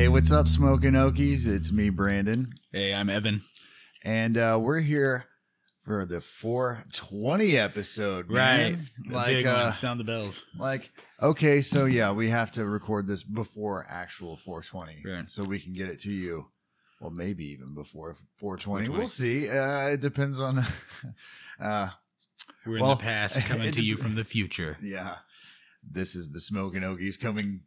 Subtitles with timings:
[0.00, 1.46] Hey, what's up, Smoking Okies?
[1.46, 3.42] It's me, Brandon, Hey, I'm Evan.
[4.02, 5.26] and uh, we're here
[5.84, 8.30] for the 420 episode.
[8.30, 8.86] Man.
[9.04, 9.72] The like, uh.
[9.72, 10.46] Sound the bells.
[10.58, 10.90] like,
[11.20, 15.28] okay, so yeah, we have to record this before actual 420, Right.
[15.28, 16.46] so we can get it to you.
[17.02, 18.86] Well, maybe even before 420.
[18.86, 18.98] 420.
[18.98, 19.50] We'll see.
[19.50, 20.64] Uh, it depends on.
[21.62, 21.90] uh,
[22.64, 24.78] We're in the past, coming it to you dep- from the future.
[24.82, 25.16] yeah,
[25.86, 27.64] this is the Smoking Okies coming.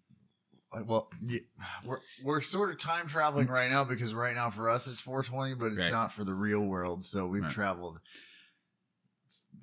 [0.86, 1.40] Well, yeah,
[1.86, 5.55] we're we're sort of time traveling right now because right now for us it's 420,
[5.55, 5.91] but it's Right.
[5.91, 7.04] not for the real world.
[7.05, 7.52] So we've Right.
[7.52, 8.00] traveled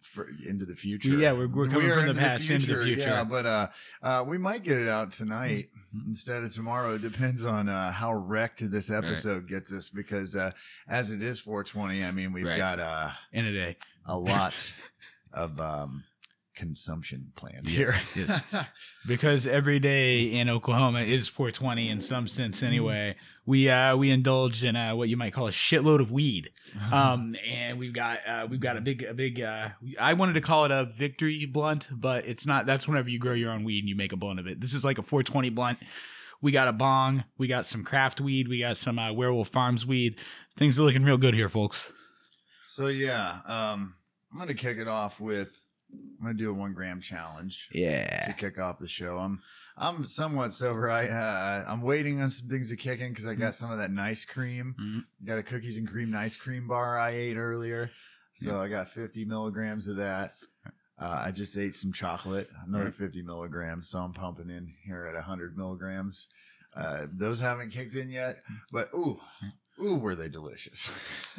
[0.02, 1.10] for, into the future.
[1.10, 3.00] Yeah, we're- we're coming We from the into past into the future.
[3.02, 3.68] Yeah, but uh,
[4.02, 6.06] uh, we might get it out tonight Mhm.
[6.06, 6.94] instead of tomorrow.
[6.94, 10.52] It depends on uh, how wrecked this episode gets us because uh,
[10.88, 12.56] as it is 420, I mean we've Right.
[12.56, 13.76] got uh, In a day.
[14.06, 14.72] a lot
[15.32, 16.04] of um,
[16.60, 17.94] consumption planned Yeah, here.
[18.14, 18.44] yes.
[19.06, 23.16] Because every day in Oklahoma is 420 in some sense anyway.
[23.46, 26.50] We uh we indulge in uh, what you might call a shitload of weed.
[26.92, 30.40] Um and we've got uh we've got a big a big uh I wanted to
[30.42, 33.80] call it a victory blunt, but it's not that's whenever you grow your own weed
[33.80, 34.60] and you make a blunt of it.
[34.60, 35.78] This is like a 420 blunt.
[36.42, 39.86] We got a bong, we got some craft weed, we got some uh, Werewolf Farms
[39.86, 40.16] weed.
[40.56, 41.92] Things are looking real good here, folks.
[42.68, 43.94] so yeah, um,
[44.32, 45.48] I'm gonna kick it off with
[45.92, 48.24] I'm gonna do a one gram challenge Yeah.
[48.26, 49.18] to kick off the show.
[49.18, 49.40] I'm
[49.76, 50.90] I'm somewhat sober.
[50.90, 53.40] I uh, I'm waiting on some things to kick in because I Mm-hmm.
[53.42, 54.74] got some of that nice cream.
[54.78, 55.04] Mhm.
[55.26, 57.90] Got a cookies and cream nice cream bar I ate earlier,
[58.34, 60.32] so I got 50 milligrams of that.
[60.98, 62.94] Uh, I just ate some chocolate, another Right.
[62.94, 66.26] 50 milligrams, so I'm pumping in here at 100 milligrams.
[66.76, 68.36] Uh, those haven't kicked in yet,
[68.70, 69.18] but ooh,
[69.82, 70.90] ooh, were they delicious?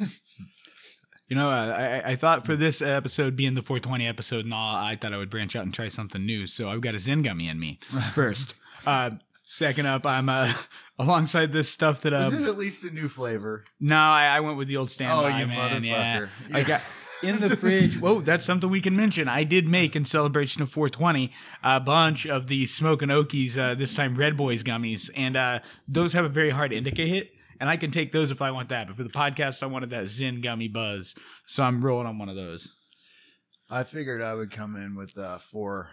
[1.32, 4.76] You know, uh, I, I thought for this episode being the 420 episode and all,
[4.76, 6.46] I thought I would branch out and try something new.
[6.46, 7.78] So I've got a Zen gummy in me
[8.12, 8.52] first.
[8.86, 10.52] uh, second up, I'm uh,
[10.98, 13.64] alongside this stuff that Is um, it at least a new flavor?
[13.80, 15.82] no, I, I went with the old oh, standby you man.
[15.82, 16.20] Yeah.
[16.20, 16.28] motherfucker!
[16.52, 16.82] I got
[17.22, 17.98] in the fridge.
[17.98, 19.26] Whoa, that's something we can mention.
[19.26, 21.32] I did make in celebration of 420
[21.62, 26.12] a bunch of the Smoking Okies, uh, this time Red Boys gummies, and uh, those
[26.12, 27.32] have a very hard indica hit.
[27.62, 28.88] And I can take those if I want that.
[28.88, 31.14] But for the podcast, I wanted that Zen gummy buzz.
[31.46, 32.68] So I'm rolling on one of those.
[33.70, 35.88] I figured I would come in with uh, four,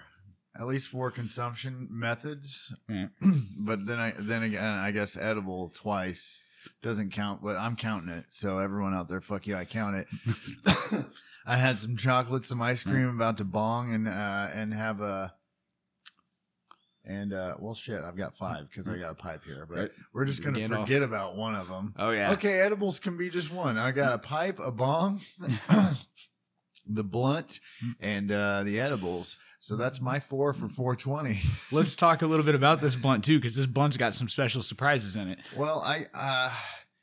[0.59, 3.09] at least four consumption methods, Right.
[3.67, 6.41] but then I then again I guess edible twice
[6.81, 8.25] doesn't count, but I'm counting it.
[8.29, 10.07] So everyone out there, fuck you, I count it.
[11.45, 15.35] I had some chocolate, some ice cream, about to bong and uh, and have a.
[17.09, 20.25] And uh, well, shit, I've got five because I got a pipe here, but we're
[20.25, 20.87] just gonna Get off.
[20.87, 21.95] forget about one of them.
[21.97, 22.33] Oh yeah.
[22.33, 23.79] Okay, edibles can be just one.
[23.79, 25.19] I got a pipe, a bomb,
[26.87, 27.61] the blunt,
[27.99, 29.37] and uh, the edibles.
[29.59, 31.41] So that's my four for 420.
[31.71, 34.61] Let's talk a little bit about this blunt too, because this blunt's got some special
[34.61, 35.39] surprises in it.
[35.57, 36.51] Well, I uh,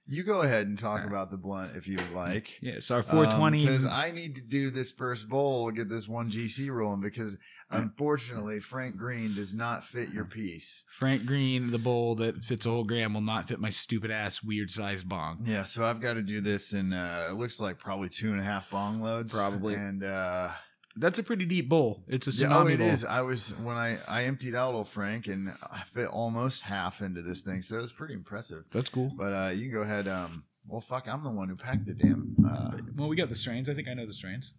[0.06, 2.62] you go ahead and talk about the blunt if you would like.
[2.62, 3.60] Yeah, so our 420.
[3.60, 7.36] because I need to do this first bowl, get this one GC rolling because
[7.70, 10.84] unfortunately Frank Green does not fit your piece.
[10.88, 14.42] Frank Green, the bowl that fits a whole gram, will not fit my stupid ass
[14.42, 15.38] weird sized bong.
[15.44, 18.40] Yeah, so I've got to do this in uh, it looks like probably two and
[18.40, 19.74] a half bong loads, Probably.
[19.74, 20.02] and.
[20.02, 20.50] uh
[20.98, 22.04] That's a pretty deep bowl.
[22.08, 22.88] It's a Yeah, tsunami oh, it bowl.
[22.88, 23.04] is.
[23.04, 27.20] I was when I I emptied out old Frank and I fit almost half into
[27.22, 28.64] this thing, so it was pretty impressive.
[28.72, 29.12] That's cool.
[29.14, 30.08] But uh, you can go ahead.
[30.08, 32.34] Um, well, fuck, I'm the one who packed the damn.
[32.44, 33.68] Uh, Well, we got the strains.
[33.68, 34.54] I think I know the strains.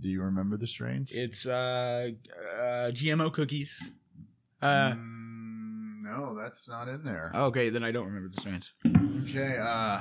[0.00, 1.12] Do you remember the strains?
[1.12, 2.10] It's uh,
[2.56, 3.92] uh GMO cookies.
[4.62, 7.30] Uh, Mm, no, that's not in there.
[7.34, 8.72] okay, then I don't remember the strains.
[9.24, 9.56] Okay.
[9.60, 10.00] Uh,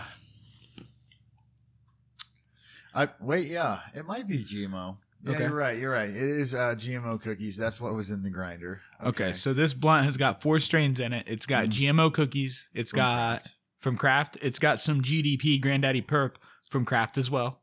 [2.95, 3.47] I wait.
[3.47, 4.97] Yeah, it might be GMO.
[5.23, 5.43] Yeah, Okay.
[5.43, 5.77] you're right.
[5.79, 6.09] You're right.
[6.09, 7.55] It is uh, GMO cookies.
[7.57, 8.81] That's what was in the grinder.
[9.03, 9.31] Okay.
[9.31, 11.25] so this blunt has got four strains in it.
[11.27, 11.71] It's got Mm.
[11.71, 12.69] GMO cookies.
[12.73, 13.55] It's From got Kraft.
[13.79, 14.37] from Kraft.
[14.41, 16.35] It's got some GDP Granddaddy Perp
[16.69, 17.61] from Kraft as well.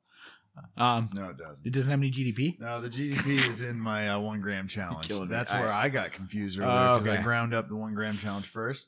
[0.76, 1.66] Um, No, it doesn't.
[1.66, 2.58] it doesn't have any GDP.
[2.60, 5.08] No, the GDP is in my uh, one gram challenge.
[5.08, 5.30] Killing me.
[5.34, 5.84] That's where right.
[5.84, 8.86] I got confused earlier Oh, because I ground up the one gram challenge first.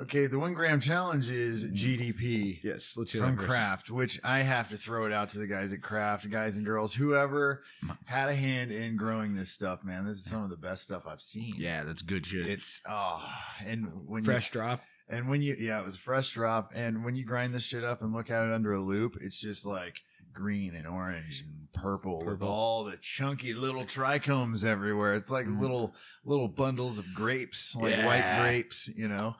[0.00, 3.48] Okay, the one gram challenge is GDP Yes, let's hear from that first.
[3.50, 6.64] Kraft, which I have to throw it out to the guys at Kraft, guys and
[6.64, 7.62] girls, whoever
[8.06, 9.84] had a hand in growing this stuff.
[9.84, 11.54] Man, this is some of the best stuff I've seen.
[11.58, 12.46] Yeah, that's good shit.
[12.46, 13.22] it's oh,
[13.66, 14.80] and when Fresh you, drop.
[15.10, 17.84] and when you yeah, it was a fresh drop, and when you grind this shit
[17.84, 20.00] up and look at it under a loupe, it's just like
[20.32, 25.14] green and orange and purple, with all the chunky little trichomes everywhere.
[25.14, 25.60] It's like Mhm.
[25.60, 25.94] little
[26.24, 29.36] little bundles of grapes, like white grapes, you know.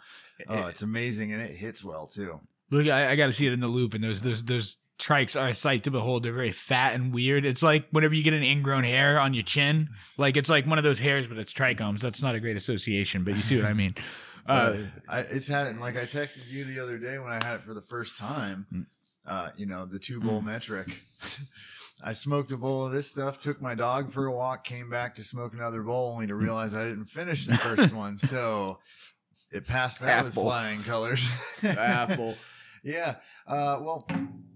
[0.49, 2.41] Oh, it's amazing and it hits well too.
[2.71, 5.41] Look, I, I got to see it in the loupe, and those those those trikes
[5.41, 6.23] are a sight to behold.
[6.23, 7.45] They're very fat and weird.
[7.45, 10.79] It's like whenever you get an ingrown hair on your chin, like it's like one
[10.79, 12.00] of those hairs, but it's trichomes.
[12.00, 13.95] That's not a great association, but you see what I mean.
[14.45, 14.77] Uh,
[15.09, 17.55] I, it's had it, and like I texted you the other day when I had
[17.55, 18.67] it for the first time.
[19.27, 19.33] Mm.
[19.33, 20.89] Uh, you know, the two bowl metric.
[22.05, 25.15] I smoked a bowl of this stuff, took my dog for a walk, came back
[25.17, 28.17] to smoke another bowl, only to realize I didn't finish the first one.
[28.17, 28.79] So
[29.53, 31.29] it passed that Half with flying colors.
[31.63, 32.35] apple.
[32.83, 33.17] Yeah.
[33.47, 34.05] Uh, well,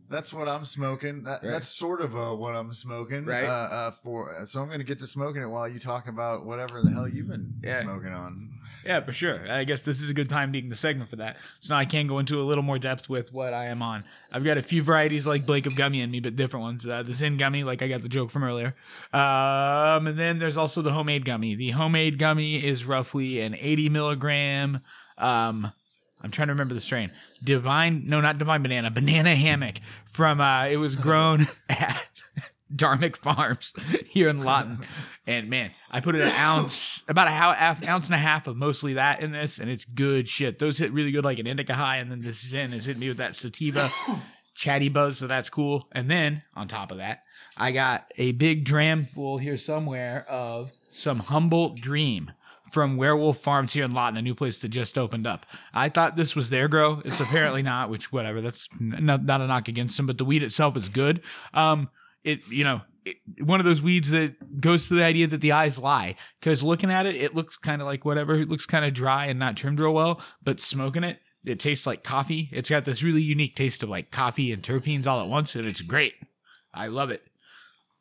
[0.08, 1.22] that's what I'm smoking.
[1.22, 1.50] That, Right.
[1.52, 3.24] That's sort of uh, what I'm smoking.
[3.24, 3.44] Right.
[3.44, 6.46] Uh, uh, for so I'm going to get to smoking it while you talk about
[6.46, 7.82] whatever the hell you've been Yeah.
[7.82, 8.50] smoking on.
[8.86, 9.50] Yeah, for sure.
[9.50, 11.36] I guess this is a good time being the segment for that.
[11.60, 14.04] So now I can go into a little more depth with what I am on.
[14.30, 16.86] I've got a few varieties like Blake of gummy in me, but different ones.
[16.86, 18.76] Uh, the Zen gummy, like I got the joke from earlier.
[19.12, 21.56] Um, and then there's also the homemade gummy.
[21.56, 24.80] The homemade gummy is roughly an 80 milligram.
[25.18, 25.72] Um,
[26.22, 27.10] I'm trying to remember the strain.
[27.42, 30.40] Divine, no, not divine banana, banana hammock from.
[30.40, 32.06] Uh, it was grown at
[32.74, 33.74] Dharmic Farms
[34.08, 34.86] here in Lawton.
[35.26, 38.94] And man, I put an ounce, about a half, ounce and a half of mostly
[38.94, 40.58] that in this, and it's good shit.
[40.58, 43.08] Those hit really good like an indica high, and then this Zen is hitting me
[43.08, 43.90] with that sativa
[44.54, 45.88] chatty buzz, so that's cool.
[45.92, 47.22] And then on top of that,
[47.56, 52.30] I got a big dram full here somewhere of some Humboldt Dream
[52.70, 55.46] from Werewolf Farms here in Lawton, a new place that just opened up.
[55.72, 57.00] I thought this was their grow.
[57.04, 58.40] It's apparently not, which whatever.
[58.40, 61.22] That's not, not a knock against them, but the weed itself is good.
[61.54, 61.88] Um,
[62.26, 65.52] it you know it, one of those weeds that goes to the idea that the
[65.52, 68.34] eyes lie because looking at it, it looks kind of like whatever.
[68.34, 71.86] It looks kind of dry and not trimmed real well, but smoking it, it tastes
[71.86, 72.48] like coffee.
[72.52, 75.64] It's got this really unique taste of like coffee and terpenes all at once, and
[75.66, 76.14] it's great.
[76.74, 77.22] I love it.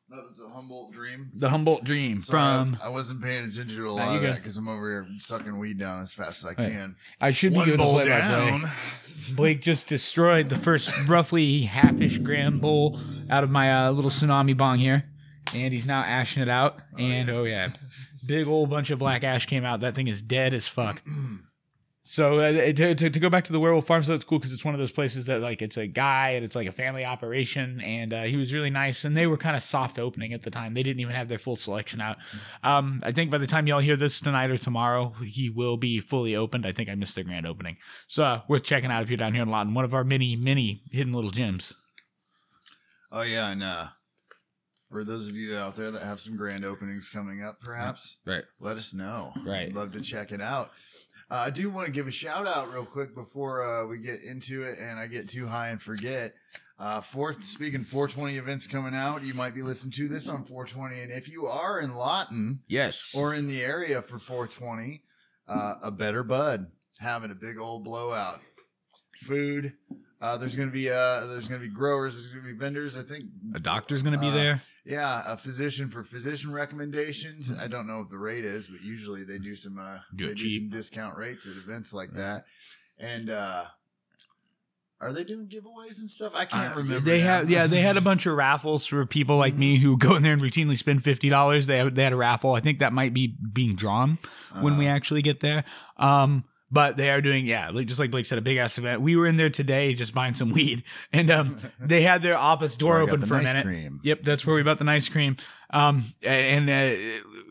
[0.09, 1.31] That was the Humboldt Dream.
[1.33, 4.35] The Humboldt Dream Sorry, from I, wasn't paying attention to a Nah, lot of that
[4.35, 6.71] because I'm over here sucking weed down as fast as I Right.
[6.71, 6.95] can.
[7.19, 8.49] I should be One good to bowl play by play.
[8.49, 8.71] down.
[9.35, 12.99] Blake just destroyed the first roughly half-ish gram bowl
[13.29, 15.05] out of my uh, little tsunami bong here,
[15.53, 16.79] and he's now ashing it out.
[16.97, 17.69] and oh yeah,
[18.25, 19.79] big old bunch of black ash came out.
[19.81, 21.01] That thing is dead as fuck.
[22.07, 24.53] So uh, to, to, to go back to the werewolf farm, so that's cool because
[24.53, 27.03] it's one of those places that like it's a guy and it's like a family
[27.03, 29.05] operation, and uh, he was really nice.
[29.05, 31.39] And they were kind of soft opening at the time; they didn't even have their
[31.39, 32.17] full selection out.
[32.63, 35.99] Um, I think by the time y'all hear this tonight or tomorrow, he will be
[35.99, 36.67] fully opened.
[36.67, 39.33] I think I missed the grand opening, so uh, worth checking out if you're down
[39.33, 39.73] here in Lawton.
[39.73, 41.73] One of our many, many hidden little gems.
[43.17, 43.87] Oh yeah, and uh,
[44.89, 48.43] for those of you out there that have some grand openings coming up, perhaps Right.
[48.59, 49.31] let us know.
[49.45, 49.69] Right.
[49.69, 50.71] I'd love to check it out.
[51.31, 54.19] Uh, I do want to give a shout out real quick before uh, we get
[54.29, 56.33] into it and I get too high and forget.
[56.77, 60.99] Uh, fourth, speaking 420 events coming out, you might be listening to this on 420.
[61.03, 63.15] And if you are in Lawton Yes.
[63.17, 65.03] or in the area for 420,
[65.47, 66.67] uh, a better bud
[66.99, 68.41] having a big old blowout.
[69.21, 69.73] Food.
[70.25, 72.15] Uh, there's gonna be uh, there's gonna be growers.
[72.15, 72.97] There's gonna be vendors.
[72.97, 74.61] I think a doctor's gonna be Uh, there.
[74.85, 77.51] yeah, a physician for physician recommendations.
[77.55, 80.33] I don't know what the rate is, but usually they do some uh Do they
[80.33, 82.45] do some discount rates at events like that.
[82.99, 83.65] And uh
[85.01, 86.31] are they doing giveaways and stuff?
[86.33, 86.99] I can't Uh, remember.
[87.01, 87.25] They now.
[87.41, 90.23] had yeah, they had a bunch of raffles for people like me who go in
[90.23, 91.67] there and routinely spend fifty dollars.
[91.67, 92.53] They had, they had a raffle.
[92.53, 94.17] I think that might be being drawn
[94.61, 95.65] when we Uh, actually get there.
[95.97, 99.01] Um, but they are doing yeah, like just like Blake said, a big ass event.
[99.01, 100.83] We were in there today just buying some weed,
[101.13, 103.65] and um, they had their office door where I got open for a minute.
[103.65, 103.99] cream.
[104.03, 105.37] Yep, that's where we bought the nice cream.
[105.71, 106.95] Um, and uh,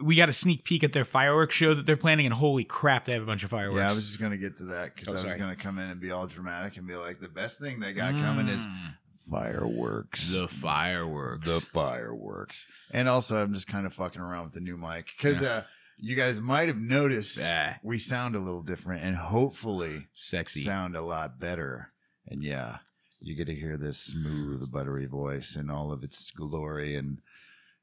[0.03, 3.05] we got a sneak peek at their fireworks show that they're planning, and holy crap,
[3.05, 3.77] they have a bunch of fireworks.
[3.79, 5.39] Yeah, I was just gonna get to that because Oh, I was sorry.
[5.39, 8.15] gonna come in and be all dramatic and be like, the best thing they got
[8.15, 8.94] coming is Mm.
[9.31, 10.33] fireworks.
[10.33, 11.47] the fireworks.
[11.49, 12.67] the fireworks.
[12.91, 15.65] And also, I'm just kind of fucking around with the new mic because uh,
[15.98, 17.77] you guys might have noticed Yeah.
[17.82, 20.63] we sound a little different and hopefully Sexy.
[20.63, 21.93] sound a lot better.
[22.27, 22.79] And yeah,
[23.20, 27.19] you get to hear this smooth, buttery voice in all of its glory and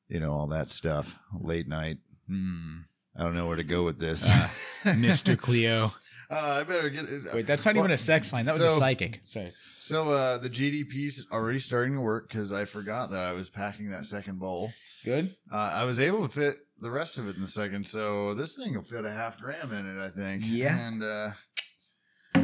[0.07, 1.17] you know all that stuff.
[1.39, 1.97] Late night.
[2.29, 2.81] Mm.
[3.15, 4.49] I don't know where to go with this, Uh,
[4.83, 5.37] Mr.
[5.37, 5.93] Cleo.
[6.29, 7.03] Uh, I better get.
[7.33, 8.45] Wait, that's not Well, even a sex line.
[8.45, 9.19] That was a psychic.
[9.25, 9.51] Sorry.
[9.79, 13.89] So uh, the GDP's already starting to work because I forgot that I was packing
[13.89, 14.71] that second bowl.
[15.03, 15.35] Good.
[15.51, 18.55] Uh, I was able to fit the rest of it in a second, so this
[18.55, 20.43] thing will fit a half gram in it, I think.
[20.45, 20.77] Yeah.
[20.77, 21.31] And uh,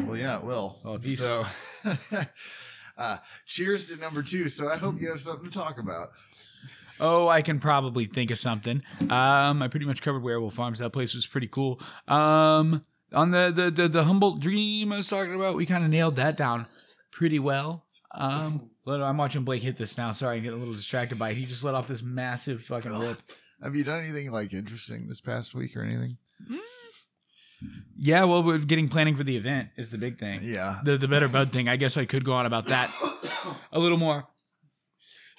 [0.06, 0.80] well, yeah, it will.
[0.86, 1.20] Oh, geez.
[1.20, 1.46] so,
[2.98, 3.18] uh,
[3.48, 4.48] cheers to number two.
[4.50, 6.10] So I hope you have something to talk about.
[7.00, 8.82] Oh, I can probably think of something.
[9.02, 10.80] Um, I pretty much covered Werewolf Farms.
[10.80, 11.80] That place was pretty cool.
[12.08, 15.90] Um, on the the the, the Humboldt Dream I was talking about, we kind of
[15.90, 16.66] nailed that down
[17.12, 17.84] pretty well.
[18.12, 20.12] Um, I'm watching Blake hit this now.
[20.12, 21.38] Sorry, I'm getting a little distracted by it.
[21.38, 23.22] He just let off this massive fucking rip.
[23.64, 26.18] Have you done anything like interesting this past week or anything?
[27.98, 30.42] Yeah, well, we're getting planning for the event is the big thing.
[30.44, 30.80] Yeah.
[30.84, 31.68] The the better bud thing.
[31.68, 32.92] I guess I could go on about that
[33.72, 34.28] a little more.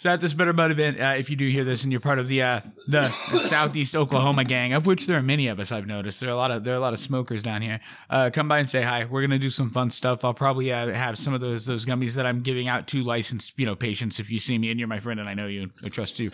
[0.00, 2.20] So at this Better Bud event, uh, if you do hear this and you're part
[2.20, 5.72] of the uh, the, the Southeast Oklahoma gang, of which there are many of us,
[5.72, 7.80] I've noticed there are a lot of there are a lot of smokers down here.
[8.08, 9.06] Uh, come by and say hi.
[9.06, 10.24] We're gonna do some fun stuff.
[10.24, 13.54] I'll probably uh, have some of those those gummies that I'm giving out to licensed
[13.56, 14.20] you know patients.
[14.20, 16.20] If you see me and you're my friend and I know you, and I trust
[16.20, 16.30] you.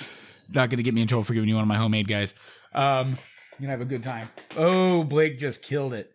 [0.50, 2.34] Not gonna get me in trouble for giving you one of my homemade guys.
[2.74, 3.18] Um,
[3.58, 4.28] you're gonna have a good time.
[4.56, 6.12] Oh, Blake just killed it.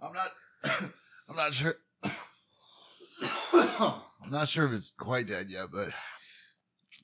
[0.00, 0.30] I'm not.
[1.28, 1.74] I'm not sure.
[3.52, 5.88] I'm not sure if it's quite dead yet, but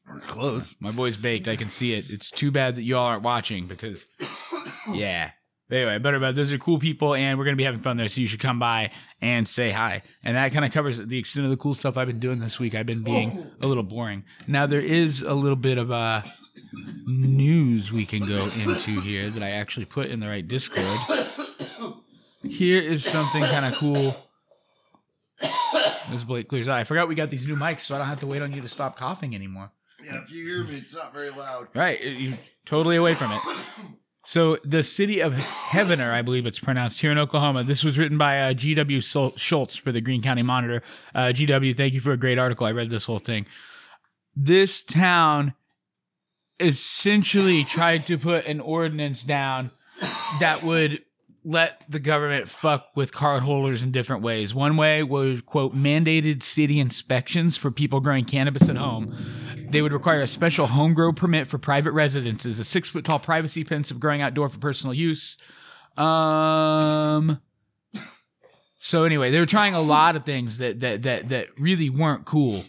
[0.08, 0.76] we're close.
[0.80, 1.48] My boy's baked.
[1.48, 2.10] I can see it.
[2.10, 4.04] It's too bad that you all aren't watching because,
[4.92, 5.30] yeah.
[5.68, 8.08] But anyway, better about those are cool people, and we're gonna be having fun there.
[8.08, 8.90] So you should come by
[9.20, 10.02] and say hi.
[10.22, 12.60] And that kind of covers the extent of the cool stuff I've been doing this
[12.60, 12.74] week.
[12.74, 14.24] I've been being a little boring.
[14.46, 16.22] Now there is a little bit of uh,
[17.06, 21.00] news we can go into here that I actually put in the right Discord.
[22.42, 24.16] Here is something kind of cool.
[26.10, 26.80] This Blake clears eye.
[26.80, 28.60] I forgot we got these new mics, so I don't have to wait on you
[28.60, 29.72] to stop coughing anymore.
[30.04, 31.68] Yeah, if you hear me, it's not very loud.
[31.74, 33.40] Right, you're totally away from it.
[34.24, 37.62] So the city of Heavener, I believe it's pronounced here in Oklahoma.
[37.62, 39.00] This was written by uh, G.W.
[39.02, 40.82] Schultz for the Greene County Monitor.
[41.14, 42.66] Uh, G.W., thank you for a great article.
[42.66, 43.44] I read this whole thing.
[44.34, 45.52] This town
[46.58, 49.70] essentially tried to put an ordinance down
[50.40, 51.02] that would
[51.44, 54.54] let the government fuck with card holders in different ways.
[54.54, 59.14] One way was, quote, mandated city inspections for people growing cannabis at home.
[59.74, 63.18] They would require a special home grow permit for private residences, a six foot tall
[63.18, 65.36] privacy fence of growing outdoor for personal use.
[65.96, 67.40] Um.
[68.78, 72.24] So anyway, they were trying a lot of things that that that that really weren't
[72.24, 72.62] cool.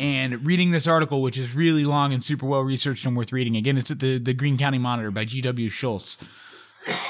[0.00, 3.56] And reading this article, which is really long and super well researched and worth reading,
[3.56, 5.70] again, it's at the the Greene County Monitor by G.W.
[5.70, 6.18] Schultz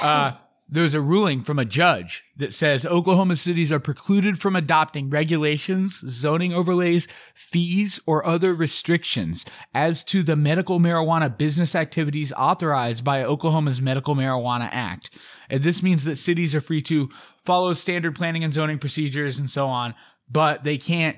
[0.02, 0.32] uh,
[0.70, 5.98] there's a ruling from a judge that says Oklahoma cities are precluded from adopting regulations,
[6.06, 13.22] zoning overlays, fees, or other restrictions as to the medical marijuana business activities authorized by
[13.22, 15.10] Oklahoma's Medical Marijuana Act.
[15.48, 17.08] And this means that cities are free to
[17.46, 19.94] follow standard planning and zoning procedures and so on,
[20.30, 21.16] but they can't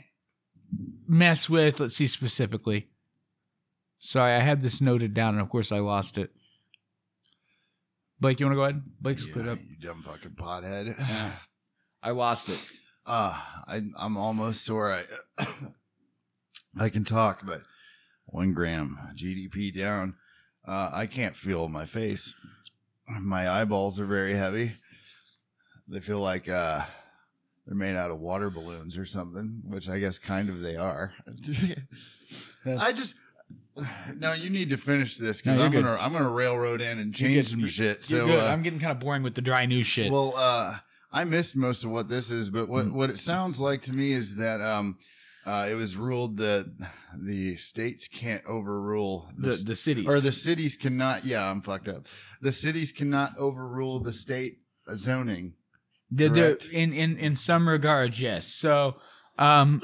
[1.08, 2.88] mess with, let's see specifically.
[3.98, 6.30] Sorry, I had this noted down and of course I lost it.
[8.20, 8.82] Blake, you want to go ahead?
[9.00, 9.58] Blake's Yeah, put up.
[9.66, 10.98] you dumb fucking pothead.
[10.98, 11.32] Yeah.
[12.02, 12.58] I lost it.
[13.06, 15.04] Uh, I, I'm almost to where
[15.38, 15.46] I,
[16.80, 17.60] I can talk, but
[18.26, 20.16] one gram GDP down.
[20.66, 22.34] Uh, I can't feel my face.
[23.08, 24.72] My eyeballs are very heavy.
[25.88, 26.82] They feel like uh,
[27.66, 31.12] they're made out of water balloons or something, which I guess kind of they are.
[32.66, 33.14] I just
[34.16, 37.18] no, you need to finish this because No, I'm gonna I'm gonna railroad in and
[37.18, 37.50] You're change good.
[37.50, 38.10] some shit.
[38.10, 38.40] You're So good.
[38.40, 40.10] uh, I'm getting kind of boring with the dry news shit.
[40.10, 40.76] well, uh,
[41.12, 42.72] I missed most of what this is, but Hmm.
[42.72, 44.98] what what it sounds like to me is that um,
[45.46, 46.66] uh, it was ruled that
[47.18, 51.24] the states can't overrule the the, the cities or the cities cannot.
[51.24, 52.06] Yeah, I'm fucked up.
[52.42, 54.58] The cities cannot overrule the state
[54.94, 55.54] zoning.
[56.12, 56.68] The- the- correct.
[56.70, 58.46] in in in some regards, yes.
[58.48, 58.96] So,
[59.40, 59.82] um,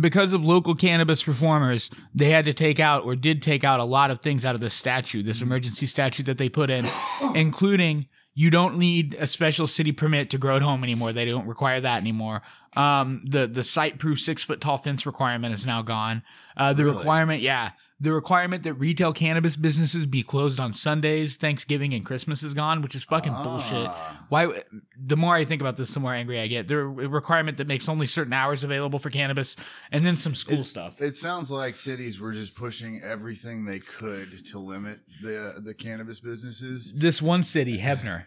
[0.00, 3.84] because of local cannabis reformers, they had to take out or did take out a
[3.84, 6.86] lot of things out of the statute, this emergency statute that they put in,
[7.34, 11.12] including you don't need a special city permit to grow at home anymore.
[11.12, 12.42] They don't require that anymore.
[12.76, 16.22] Um, the the site proof six foot tall fence requirement is now gone.
[16.56, 16.96] Uh, the Really?
[16.98, 22.42] requirement, yeah, the requirement that retail cannabis businesses be closed on Sundays, Thanksgiving, and Christmas
[22.42, 23.88] is gone, which is fucking bullshit.
[23.88, 24.24] Ah.
[24.28, 24.62] Why?
[24.98, 26.68] The more I think about this, the more angry I get.
[26.68, 29.56] The requirement that makes only certain hours available for cannabis,
[29.92, 31.00] and then some school stuff.
[31.00, 36.20] It sounds like cities were just pushing everything they could to limit the the cannabis
[36.20, 36.92] businesses.
[36.94, 38.24] This one city, Heavener,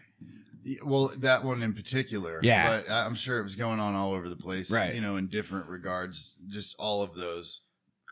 [0.84, 2.40] Well, that one in particular.
[2.42, 2.82] Yeah.
[2.86, 4.70] But I'm sure it was going on all over the place.
[4.70, 4.94] Right.
[4.94, 6.36] You know, in different regards.
[6.48, 7.62] Just all of those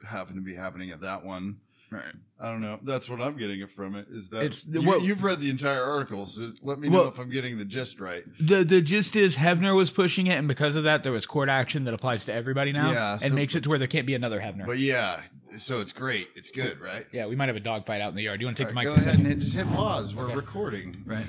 [0.09, 1.59] happen to be happening at that one.
[1.91, 2.05] Right.
[2.39, 2.79] I don't know.
[2.83, 4.07] That's what I'm getting it from it.
[4.11, 7.09] Is that It's- you, well- you've read the entire article, so let me know Well-
[7.09, 8.25] if I'm getting the gist right.
[8.39, 11.49] the the gist is Heavener was pushing it, and because of that, there was court
[11.49, 14.07] action that applies to everybody now, Yeah, and so- makes it to where there can't
[14.07, 14.67] be another Heavener.
[14.67, 15.23] But yeah,
[15.57, 16.29] so it's great.
[16.37, 17.07] It's good, right?
[17.11, 18.39] yeah, we might have a dog fight out in the yard.
[18.39, 19.55] Do you want to take All right, the mic for a ahead and hit, just
[19.55, 20.15] hit pause.
[20.15, 20.35] We're Okay.
[20.37, 21.03] recording.
[21.07, 21.25] Right.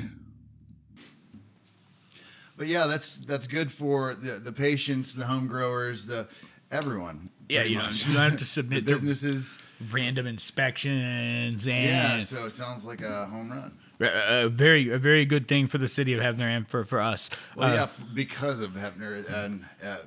[2.60, 6.28] But yeah, that's that's good for the the patients, the home growers, the
[6.70, 7.30] everyone.
[7.48, 9.58] Yeah, you don't, you don't have to submit to businesses.
[9.92, 13.72] random inspections and Yeah, so it sounds like a home run.
[14.02, 17.30] a, very a very good thing for the city of Heavener and for for us.
[17.56, 19.98] Well, Uh, yeah, f- because of Heavener and uh,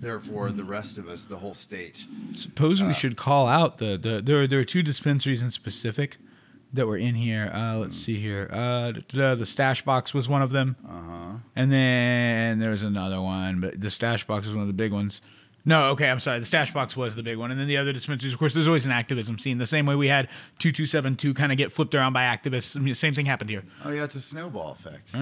[0.00, 2.06] therefore the rest of us, the whole state.
[2.32, 6.16] Suppose we should call out the, the there are, there are two dispensaries in specific
[6.74, 7.50] that were in here.
[7.54, 8.48] Uh, let's see here.
[8.52, 11.32] Uh, the, stash box was one of them, Uh huh.
[11.56, 14.92] and then there was another one, but the stash box was one of the big
[14.92, 15.20] ones.
[15.64, 16.40] No, okay, I'm sorry.
[16.40, 18.32] The stash box was the big one, and then the other dispensaries.
[18.32, 19.58] Of course, there's always an activism scene.
[19.58, 22.24] The same way we had two two seven two kind of get flipped around by
[22.24, 22.76] activists.
[22.76, 25.12] I mean, the same thing happened here Oh yeah, it's a snowball effect.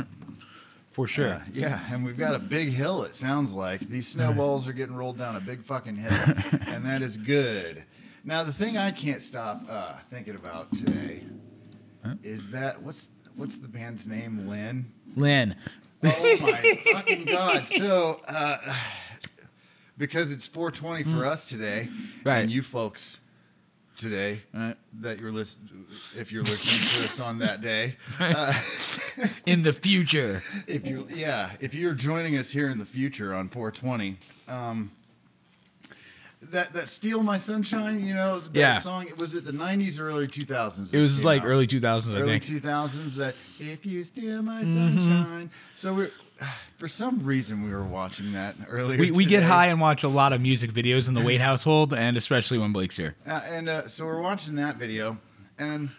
[0.92, 1.26] for sure.
[1.26, 3.02] Yeah, yeah, and we've got a big hill.
[3.02, 6.10] It sounds like these snowballs are getting rolled down a big fucking hill,
[6.68, 7.84] and that is good.
[8.24, 11.22] Now the thing I can't stop uh, thinking about today
[12.22, 14.46] is that what's what's the band's name?
[14.48, 14.92] Len.
[15.16, 15.56] Len,
[16.02, 17.66] Oh my fucking god!
[17.68, 18.56] So uh,
[19.98, 21.88] because it's 420 for us today,
[22.24, 22.38] Right.
[22.38, 23.20] and you folks
[23.96, 24.76] today Right.
[25.00, 27.96] that you're listening, if you're listening to us on that day.
[28.18, 28.54] Uh,
[29.44, 30.42] in the future.
[30.66, 34.16] if you yeah if you're joining us here in the future on 420
[34.48, 34.90] um
[36.42, 38.78] that that steal my sunshine you know that Yeah.
[38.78, 41.48] song it was it the 90s or early 2000s It was like out?
[41.48, 42.62] early 2000s, I early think.
[42.64, 44.94] 2000s that if you steal my Mm-hmm.
[44.94, 46.10] sunshine so we're
[46.78, 50.08] for some reason we were watching that earlier We, we get high and watch a
[50.08, 53.16] lot of music videos in the Wade household, and especially when Blake's here.
[53.26, 55.18] Uh, and uh, so we're watching that video
[55.58, 55.90] and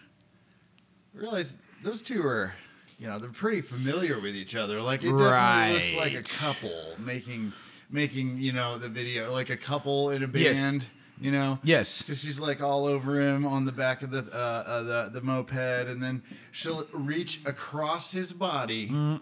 [1.14, 2.54] realize those two are
[2.98, 6.96] you know they're pretty familiar with each other like it definitely looks like a couple
[6.98, 7.52] making
[7.92, 10.56] making you know the video like a couple in a Yes.
[10.56, 10.84] band
[11.20, 12.02] you know Yes.
[12.02, 15.20] because she's like all over him on the back of the uh, uh, the the
[15.20, 15.52] moped
[15.88, 19.20] and then she'll reach across his body Mm.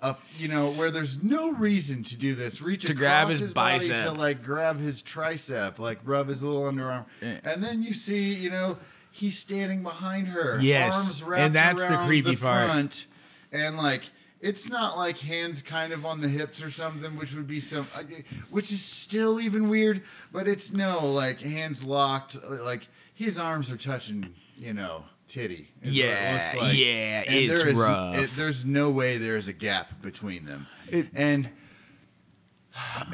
[0.00, 3.52] up you know where there's no reason to do this reach To across grab his
[3.52, 7.40] body to like grab his tricep like rub his little underarm Yeah.
[7.44, 8.78] and then you see you know
[9.10, 12.66] he's standing behind her Yes, arms and wrapped that's the creepy the part.
[12.70, 13.06] front,
[13.52, 17.46] and like it's not like hands kind of on the hips or something which would
[17.46, 18.02] be some uh,
[18.50, 20.02] which is still even weird
[20.32, 25.88] but it's no like hands locked like his arms are touching you know titty is
[25.88, 26.76] what it Yeah, looks like.
[26.78, 28.16] yeah, And it's there is- rough.
[28.16, 31.48] it- there's no way there's a gap between them It- and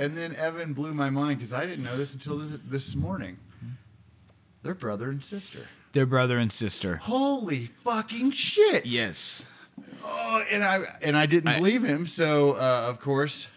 [0.00, 3.38] and then Evan blew my mind because I didn't know this until this, this morning.
[4.64, 5.68] They're brother and sister.
[5.92, 6.96] Their brother and sister.
[6.96, 8.86] Holy fucking shit!
[8.86, 9.44] Yes.
[10.04, 12.06] Oh, and I and I didn't I- believe him.
[12.06, 13.48] So uh, of course,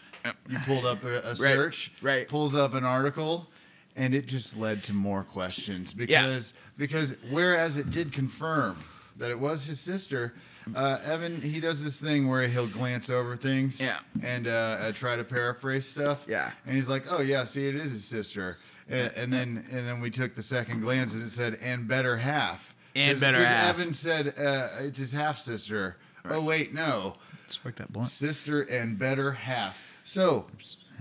[0.49, 1.91] you pulled up a, a search.
[2.01, 2.27] right.
[2.27, 3.47] Pulls up an article,
[3.95, 8.77] and it just led to more questions because because whereas it did confirm
[9.17, 10.33] that it was his sister.
[10.75, 13.99] Uh, Evan, he does this thing where he'll glance over things, Yeah.
[14.23, 16.49] and uh, uh, try to paraphrase stuff, Yeah.
[16.65, 18.57] And he's like, "Oh yeah, see, it is his sister."
[18.89, 22.17] And, and then and then we took the second glance, and it said, "And better
[22.17, 23.75] half." And better half.
[23.77, 25.97] Evan said uh, it's his half sister.
[26.29, 27.13] Oh wait, no,
[27.49, 28.09] Spark that blunt.
[28.09, 29.79] sister and better half.
[30.03, 30.47] So,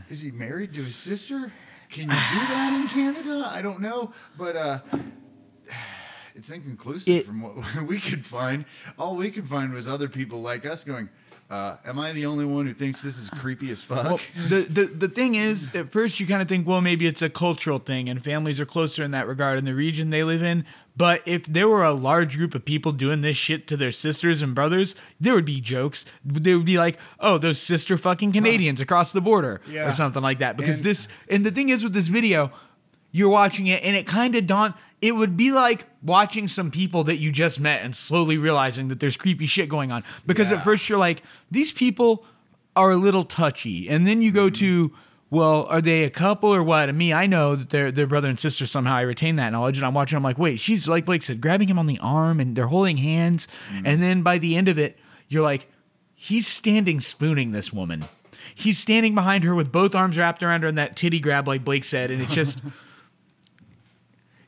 [0.08, 1.52] is he married to his sister?
[1.90, 2.14] Can you do
[2.48, 3.48] that in Canada?
[3.50, 4.78] I don't know, but uh,
[6.34, 8.64] it's inconclusive It- from what we could find.
[8.98, 11.08] All we could find was other people like us going.
[11.54, 14.04] Uh, am I the only one who thinks this is creepy as fuck?
[14.06, 17.22] Well, the, the the thing is, at first you kind of think, well, maybe it's
[17.22, 20.42] a cultural thing, and families are closer in that regard in the region they live
[20.42, 20.64] in.
[20.96, 24.42] But if there were a large group of people doing this shit to their sisters
[24.42, 26.04] and brothers, there would be jokes.
[26.24, 29.88] They would be like, "Oh, those sister fucking Canadians across the border," Yeah.
[29.88, 30.56] or something like that.
[30.56, 32.50] Because And- this, and the thing is with this video,
[33.16, 34.74] you're watching it, and it kind of daunt.
[35.00, 38.98] It would be like watching some people that you just met and slowly realizing that
[38.98, 40.02] there's creepy shit going on.
[40.26, 40.56] Because Yeah.
[40.58, 42.24] at first you're like, these people
[42.74, 44.54] are a little touchy, and then you go Mm-hmm.
[44.90, 44.92] to,
[45.30, 46.88] well, are they a couple or what?
[46.88, 48.66] And me, I know that they're they're brother and sister.
[48.66, 50.16] Somehow I retain that knowledge, and I'm watching.
[50.16, 52.96] I'm like, wait, she's like Blake said, grabbing him on the arm, and they're holding
[52.96, 53.86] hands, Mm-hmm.
[53.86, 54.98] and then by the end of it,
[55.28, 55.68] you're like,
[56.16, 58.06] he's standing spooning this woman.
[58.56, 61.62] He's standing behind her with both arms wrapped around her and that titty grab, like
[61.64, 62.60] Blake said, and it's just.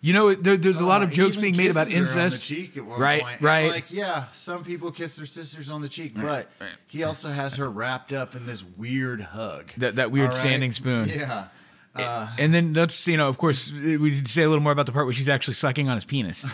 [0.00, 2.42] You know, there, there's a lot of jokes being made about kisses on the incest.
[2.42, 3.34] cheek at one Right, point.
[3.36, 3.70] And, right.
[3.70, 6.46] Like, yeah, some people kiss their sisters on the cheek, but right.
[6.86, 9.70] he also has her wrapped up in this weird hug.
[9.78, 10.34] That- that weird right?
[10.34, 11.08] standing spoon.
[11.08, 11.48] Yeah.
[11.94, 14.84] Uh, And then let's, you know, of course, we did say a little more about
[14.86, 16.44] the part where she's actually sucking on his penis.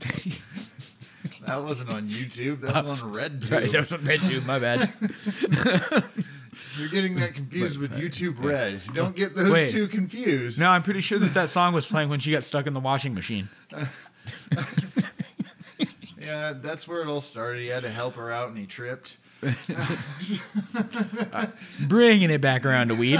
[1.46, 2.60] that wasn't on YouTube.
[2.60, 3.50] That was on RedTube.
[3.50, 4.46] right, that was on RedTube.
[4.46, 4.92] My bad.
[6.78, 8.80] You're getting that confused with YouTube Red.
[8.94, 9.70] Don't get those Wait.
[9.70, 10.58] two confused.
[10.60, 12.80] No, I'm pretty sure that that song was playing when she got stuck in the
[12.80, 13.48] washing machine.
[16.18, 17.60] Yeah, that's where it all started.
[17.62, 19.16] He had to help her out, and he tripped.
[21.80, 23.18] Bringing it back around to weed.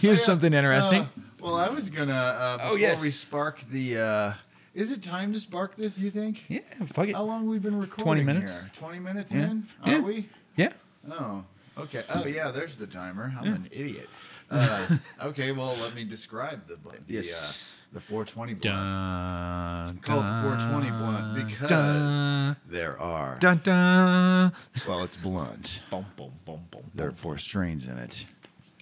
[0.00, 1.02] Here's Yeah, something interesting.
[1.02, 1.06] uh,
[1.40, 3.00] well, I was gonna uh, before Oh, yes.
[3.00, 3.98] we spark the.
[3.98, 4.32] Uh,
[4.74, 5.98] is it time to spark this?
[5.98, 6.44] You think?
[6.48, 6.58] yeah,
[6.92, 7.14] fuck it.
[7.14, 8.04] How long we've been recording?
[8.04, 8.50] 20 minutes.
[8.50, 8.70] Here?
[8.74, 9.50] Twenty minutes Yeah.
[9.50, 9.66] in?
[9.84, 10.00] Are Yeah.
[10.00, 10.28] we?
[10.56, 10.72] Yeah.
[11.10, 11.44] Oh,
[11.78, 12.04] okay.
[12.10, 12.50] Oh, yeah.
[12.50, 13.32] There's the timer.
[13.38, 14.08] I'm an idiot.
[14.50, 15.52] Uh, okay.
[15.52, 17.66] Well, let me describe the the Yes.
[17.70, 18.62] uh, the 420 blunt.
[18.62, 23.38] Dun, Call it the 420 blunt because dun, there are.
[23.40, 24.52] dun, dun.
[24.86, 25.80] Well, it's blunt.
[25.90, 28.26] Boom, boom, boom, boom, There are four strains in it.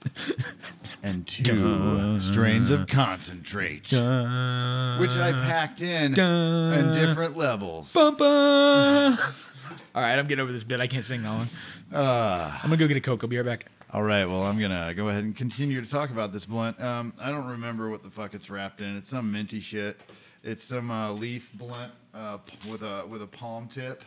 [1.03, 2.21] and two Dun.
[2.21, 6.73] strains of concentrate, which I packed in Dun.
[6.73, 7.93] in different levels.
[7.93, 9.19] Bum, bum.
[9.95, 10.81] All right, I'm getting over this bit.
[10.81, 11.49] I can't sing that one.
[11.93, 13.23] Uh, I'm gonna go get a coke.
[13.23, 13.67] I'll be right back.
[13.93, 16.81] all right, well, I'm gonna go ahead and continue to talk about this blunt.
[16.81, 18.97] Um, I don't remember what the fuck it's wrapped in.
[18.97, 20.01] It's some minty shit.
[20.43, 22.39] It's some uh, leaf blunt uh,
[22.71, 24.05] with a with a palm tip.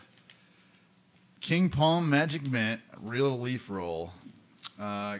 [1.41, 4.11] King Palm Magic Mint, real leaf roll.
[4.79, 5.17] Uh,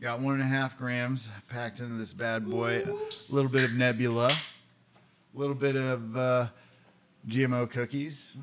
[0.00, 2.82] got one and a half grams packed into this bad boy.
[2.86, 6.48] A little bit of Nebula, a little bit of uh,
[7.28, 8.36] GMO cookies,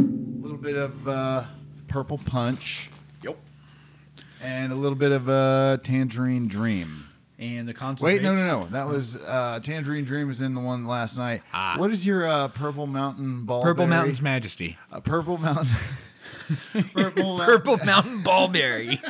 [0.00, 1.44] a little bit of uh,
[1.88, 2.90] Purple Punch,
[3.22, 3.36] Yep.
[4.42, 7.06] and a little bit of uh, Tangerine Dream.
[7.38, 8.22] And the concentrates.
[8.22, 8.66] Wait, no, no, no.
[8.66, 11.40] That was uh, Tangerine Dream was in the one last night.
[11.54, 11.76] Ah.
[11.78, 13.62] What is your uh, Purple Mountain Ball?
[13.62, 14.76] Purple Mountain's Majesty.
[14.92, 15.68] Uh, Purple Mountain.
[16.92, 17.38] Purple.
[17.38, 19.00] Purple Mountain Ballberry.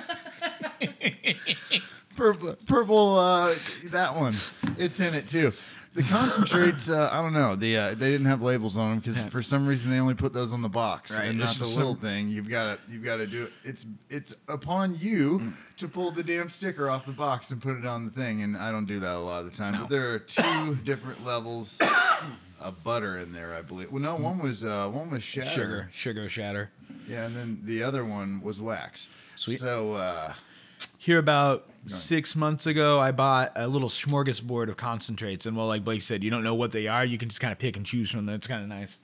[2.16, 3.18] purple, purple.
[3.18, 3.54] Uh,
[3.86, 4.34] that one,
[4.78, 5.52] it's in it too.
[5.92, 7.56] The concentrates, uh, I don't know.
[7.56, 10.32] The uh, they didn't have labels on them because for some reason they only put
[10.32, 12.28] those on the box Right, and there's not the some- little thing.
[12.28, 13.52] You've got to you've got to do it.
[13.64, 15.52] It's it's upon you Mm.
[15.78, 18.42] to pull the damn sticker off the box and put it on the thing.
[18.42, 19.72] And I don't do that a lot of the time.
[19.80, 21.80] But there are two different levels
[22.60, 23.90] of butter in there, I believe.
[23.90, 25.50] Well, no, one was uh, one was shatter.
[25.50, 26.70] Sugar, sugar shatter.
[27.08, 29.08] Yeah, and then the other one was wax.
[29.34, 29.58] Sweet.
[29.58, 29.94] So.
[29.94, 30.34] Uh,
[30.98, 35.84] Here about six months ago, I bought a little smorgasbord of concentrates, and well, like
[35.84, 37.04] Blake said, you don't know what they are.
[37.04, 38.34] You can just kind of pick and choose from them.
[38.34, 38.98] It's kind of nice.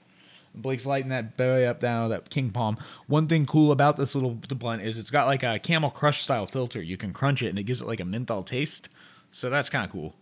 [0.55, 2.77] Blake's lighting that boy up now, that King Palm.
[3.07, 6.23] One thing cool about this little the blunt is it's got like a Camel Crush
[6.23, 6.81] style filter.
[6.81, 8.89] You can crunch it, and it gives it like a menthol taste.
[9.31, 10.15] So that's kind of cool.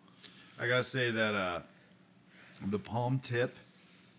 [0.59, 1.61] I gotta say that uh,
[2.65, 3.55] the palm tip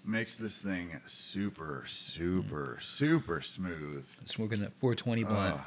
[0.05, 4.07] makes this thing super, super, super smooth.
[4.25, 5.57] Smoking that 420 blunt.
[5.57, 5.61] Uh,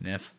[0.00, 0.32] Neff.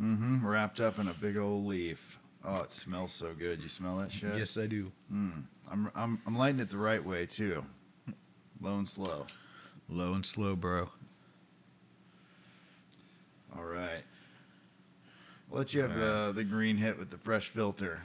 [0.00, 2.18] Hmm wrapped up in a big old leaf.
[2.44, 3.62] Oh, it smells so good.
[3.62, 4.34] You smell that shit?
[4.34, 4.90] Yes, I do.
[5.10, 7.62] I'm, I'm, I'm lighting it the right way too.
[8.62, 9.26] Low and slow.
[9.90, 10.88] Low and slow, bro.
[13.54, 14.02] All right.
[15.52, 18.00] I'll let you have uh, the green hit with the fresh filter.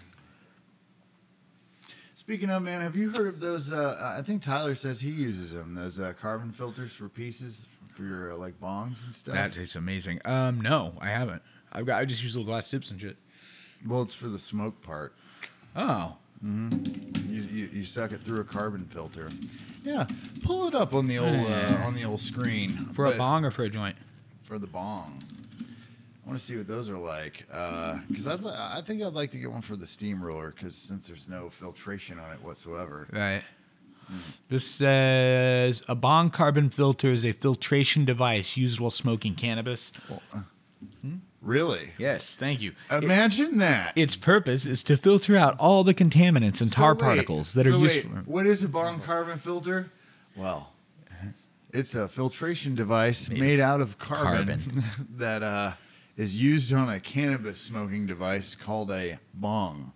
[2.13, 3.71] Speaking of, man, have you heard of those?
[3.71, 5.75] Uh, I think Tyler says he uses them.
[5.75, 9.35] Those uh, carbon filters for pieces for your uh, like bongs and stuff.
[9.35, 10.21] That tastes amazing.
[10.25, 11.43] Um, no, I haven't.
[11.75, 12.01] I've got.
[12.01, 13.17] I just use little glass tips and shit.
[13.87, 15.13] well, it's for the smoke part.
[15.75, 17.31] Oh, mm-hmm.
[17.31, 19.29] You, you, you suck it through a carbon filter.
[19.83, 20.07] Yeah,
[20.43, 23.51] pull it up on the old uh, on the old screen for a bong or
[23.51, 23.95] for a joint?
[24.45, 25.23] for the bong.
[25.61, 29.13] I want to see what those are like uh, because I'd li- I think I'd
[29.13, 33.07] like to get one for the steamroller because since there's no filtration on it whatsoever.
[33.11, 33.43] Right.
[34.07, 34.17] Hmm.
[34.49, 39.91] This says a bong carbon filter is a filtration device used while smoking cannabis.
[40.11, 40.41] Uh,
[41.01, 41.15] hmm?
[41.45, 41.91] Really?
[41.99, 42.73] Yes, thank you.
[42.89, 43.93] Imagine that.
[43.95, 47.67] Its purpose is to filter out all the contaminants and So tar wait, particles that
[47.67, 48.09] so are used.
[48.09, 49.91] wait, What is a bong carbon filter?
[50.35, 50.73] Well,
[51.71, 54.83] it's a filtration device made, out of carbon,
[55.17, 55.73] that uh,
[56.17, 59.93] is used on a cannabis smoking device called a bong.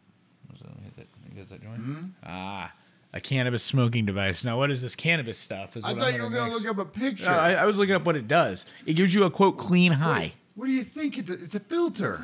[1.75, 2.05] Hmm?
[2.23, 2.71] Ah,
[3.13, 4.43] a cannabis smoking device.
[4.43, 5.75] Now, what is this cannabis stuff?
[5.77, 7.25] Is I what thought I'm you were gonna look up a picture.
[7.25, 8.65] No, I, I was looking up what it does.
[8.85, 10.33] It gives you a quote clean high.
[10.59, 11.17] What do you think?
[11.17, 12.21] It, it's a filter.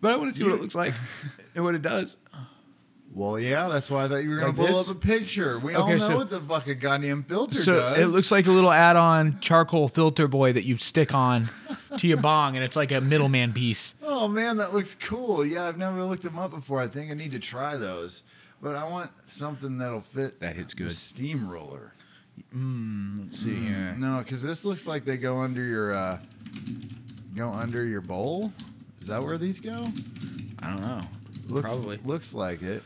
[0.00, 0.94] But I want to see what it looks like
[1.54, 2.16] and what it does.
[3.12, 4.88] Well, yeah, that's why I thought you were going Like to pull this?
[4.88, 5.58] up a picture.
[5.58, 7.98] We all Okay, know so- what the fucking goddamn filter So does.
[7.98, 11.48] it looks like a little add-on charcoal filter boy that you stick on
[11.98, 13.94] to your bong, and it's like a middleman piece.
[14.02, 15.44] Oh man, that looks cool.
[15.44, 16.80] Yeah, I've never looked them up before.
[16.80, 18.22] I think I need to try those.
[18.62, 20.92] But I want something that'll fit That hits the good.
[20.94, 21.94] steamroller.
[22.54, 23.94] Let's see here.
[23.98, 26.18] No, because this looks like they go under your uh,
[27.34, 28.52] go under your bowl.
[29.00, 29.88] Is that where these go?
[30.62, 31.00] I don't know.
[31.48, 31.96] Looks, Probably.
[32.04, 32.82] looks like it.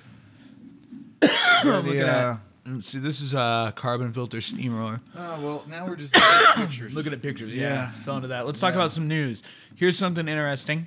[1.22, 2.38] I'm looking at.
[2.66, 2.98] Mm, see.
[2.98, 5.00] This is a carbon filter steamroller.
[5.16, 6.94] Oh well, now we're just looking at pictures.
[6.94, 7.52] Looking at pictures.
[7.52, 7.62] Yeah.
[7.62, 7.90] Yeah.
[8.04, 8.46] Fell into that.
[8.46, 8.80] Let's talk Yeah.
[8.80, 9.42] about some news.
[9.76, 10.86] Here's something interesting.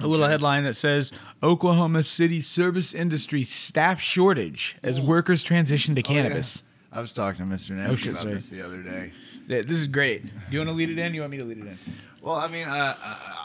[0.00, 6.02] A little headline that says Oklahoma City service industry staff shortage as workers transition to
[6.04, 6.22] Oh, yeah.
[6.22, 6.64] cannabis.
[6.92, 7.70] I was talking to Mr.
[7.76, 8.34] Nesky oh, shit, about sorry.
[8.34, 9.12] this the other day.
[9.48, 10.24] Th- This is great.
[10.24, 11.12] Do you want to lead it in?
[11.12, 11.78] Do you want me to lead it in?
[12.22, 12.94] Well, I mean, I,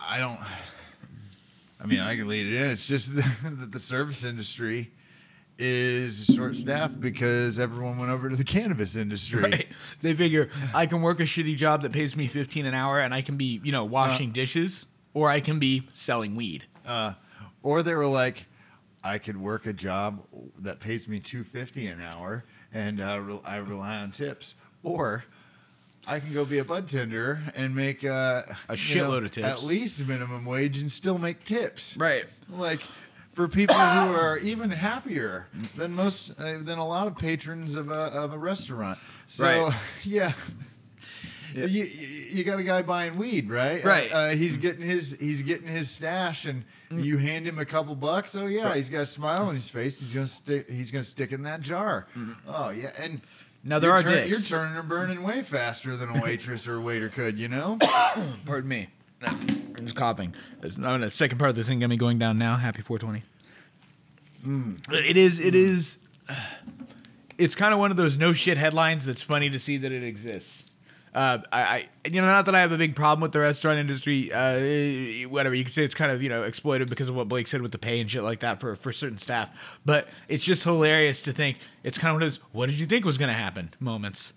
[0.07, 0.39] I, don't.
[1.81, 2.69] I mean, I can lead it in.
[2.71, 4.91] It's just that the service industry
[5.57, 9.41] is short staffed because everyone went over to the cannabis industry.
[9.43, 9.67] Right.
[10.01, 13.13] They figure I can work a shitty job that pays me 15 an hour and
[13.13, 16.63] I can be, you know, washing dishes or I can be selling weed.
[16.85, 17.13] Uh,
[17.61, 18.45] or they were like,
[19.03, 20.23] I could work a job
[20.59, 24.55] that pays me two fifty an hour, and uh, I rely on tips.
[24.83, 25.23] Or
[26.09, 29.31] I can go be a bud tender and make uh, A you know, shitload of
[29.31, 29.47] tips.
[29.47, 31.95] at least minimum wage, and still make tips.
[31.97, 32.25] Right.
[32.49, 32.81] Like
[33.33, 37.89] for people who are even happier than most uh, than a lot of patrons of
[37.91, 38.97] a of a restaurant.
[39.27, 39.73] So Right.
[40.03, 40.33] yeah.
[41.55, 43.83] You, you, you got a guy buying weed, right?
[43.83, 44.11] Right.
[44.11, 47.95] Uh, uh, he's getting his he's getting his stash, and you hand him a couple
[47.95, 48.35] bucks.
[48.35, 49.99] Oh yeah, he's got a smile on his face.
[49.99, 50.69] He's gonna stick.
[50.69, 52.07] He's gonna stick in that jar.
[52.47, 53.21] Oh yeah, and
[53.63, 54.29] Now there you're are turn- dicks.
[54.49, 57.37] You're turning and burning way faster than a waitress or a waiter could.
[57.37, 57.77] You know.
[58.45, 58.87] Pardon me.
[59.21, 60.33] I'm just coughing.
[60.63, 62.55] It's, no, the second part of this thing got me going down now.
[62.55, 63.23] Happy 420.
[64.43, 64.75] Hmm.
[64.93, 65.39] It is.
[65.39, 65.97] It is.
[67.37, 70.03] It's kind of one of those no shit headlines that's funny to see that it
[70.03, 70.71] exists.
[71.19, 73.77] Uh, I, I, you know, not that I have a big problem with the restaurant
[73.77, 74.31] industry.
[74.31, 77.45] Uh, whatever you can say, it's kind of you know exploited because of what Blake
[77.45, 79.49] said with the pay and shit like that for for certain staff.
[79.83, 82.85] But it's just hilarious to think it's kind of one of those "What did you
[82.85, 84.31] think was going to happen?" moments.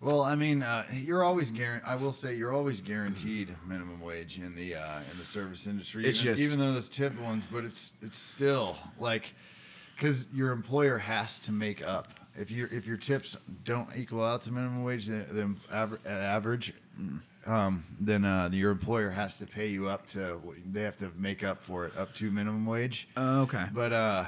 [0.00, 1.88] Well, I mean, uh, you're always guaranteed.
[1.88, 6.04] I will say you're always guaranteed minimum wage in the uh, in the service industry.
[6.06, 9.32] It's even, just- even though those tip ones, but it's it's still like
[9.94, 12.18] because your employer has to make up.
[12.36, 16.20] If your if your tips don't equal out to minimum wage, then, then aver- at
[16.20, 16.72] average,
[17.46, 20.40] um, then uh, your employer has to pay you up to.
[20.72, 23.08] They have to make up for it up to minimum wage.
[23.16, 23.64] okay.
[23.72, 24.24] But uh,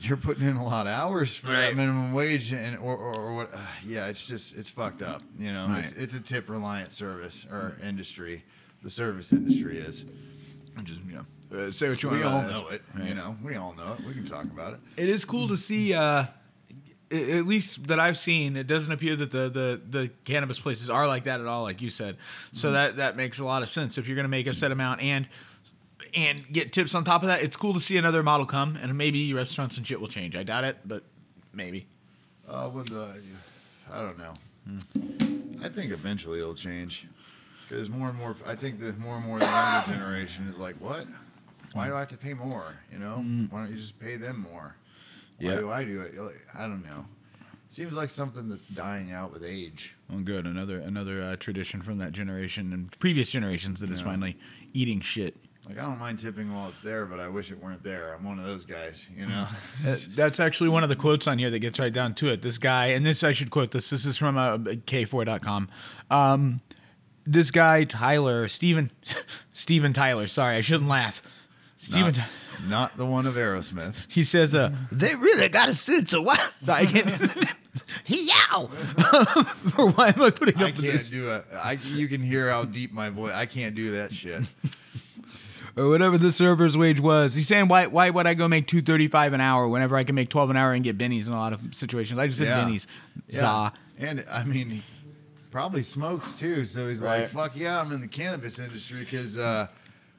[0.00, 1.60] you're putting in a lot of hours for Right.
[1.60, 3.54] that minimum wage, and or, or, or what?
[3.54, 5.22] Uh, yeah, it's just it's fucked up.
[5.38, 6.02] You know, it's, Right.
[6.02, 8.44] it's a tip reliant service or industry.
[8.82, 10.04] The service industry is.
[10.84, 11.14] Just you
[11.50, 12.20] know, uh, say what you want.
[12.20, 12.82] We all about know it.
[12.94, 13.08] Right.
[13.08, 14.04] You know, we all know it.
[14.06, 14.80] We can talk about it.
[14.96, 15.94] It is cool to see.
[15.94, 16.28] Uh, a-
[17.10, 21.06] at least that I've seen, it doesn't appear that the, the, the cannabis places are
[21.06, 22.16] like that at all, like you said.
[22.52, 22.74] So mm-hmm.
[22.74, 23.98] that that makes a lot of sense.
[23.98, 25.28] If you're going to make a set amount and
[26.14, 28.96] and get tips on top of that, it's cool to see another model come, and
[28.96, 30.36] maybe restaurants and shit will change.
[30.36, 31.02] I doubt it, but
[31.52, 31.86] maybe.
[32.48, 33.20] Uh, with the,
[33.92, 34.34] I don't know.
[34.66, 35.64] Hmm.
[35.64, 37.06] I think eventually it'll change
[37.68, 38.36] because more and more.
[38.46, 41.06] I think that more and more the younger generation is like, what?
[41.72, 42.74] Why do I have to pay more?
[42.92, 43.54] You know, mm-hmm.
[43.54, 44.74] why don't you just pay them more?
[45.38, 45.56] Why Yeah.
[45.56, 46.14] do I do it?
[46.54, 47.04] I don't know.
[47.70, 49.94] Seems like something that's dying out with age.
[50.08, 50.46] Well, good.
[50.46, 54.06] Another another uh, tradition from that generation and previous generations that is Yeah.
[54.06, 54.38] finally
[54.72, 55.36] eating shit.
[55.68, 58.14] Like I don't mind tipping while it's there, but I wish it weren't there.
[58.14, 59.46] I'm one of those guys, you know.
[59.86, 62.40] Uh, That's actually one of the quotes on here that gets right down to it.
[62.40, 63.90] This guy, and this I should quote this.
[63.90, 65.68] This is from uh, KFOR.com.
[66.10, 66.62] Um,
[67.26, 68.90] this guy Tyler Stephen
[69.52, 70.26] Stephen Tyler.
[70.26, 71.20] Sorry, I shouldn't laugh.
[71.88, 72.06] Stephen.
[72.06, 72.28] not, Ty-
[72.68, 74.06] not the one of Aerosmith.
[74.08, 77.08] he says, uh, "They really got a sense of what." Sorry, I can't.
[78.06, 78.70] Yow!
[79.78, 81.10] or why am I putting up I with can't this?
[81.10, 81.44] do it.
[81.52, 83.32] I you can hear how deep my voice.
[83.34, 84.42] I can't do that shit.
[85.76, 87.34] or whatever the server's wage was.
[87.34, 90.04] He's saying, why why would I go make two thirty five an hour whenever I
[90.04, 92.18] can make twelve an hour and get bennies in a lot of situations?
[92.18, 92.64] I just said Yeah.
[92.64, 92.86] bennies.
[93.28, 93.40] Yeah.
[93.40, 93.72] Za.
[93.98, 94.82] And I mean, he
[95.50, 96.64] probably smokes too.
[96.64, 97.20] So he's Right.
[97.22, 99.68] like, "Fuck yeah, I'm in the cannabis industry." Because uh,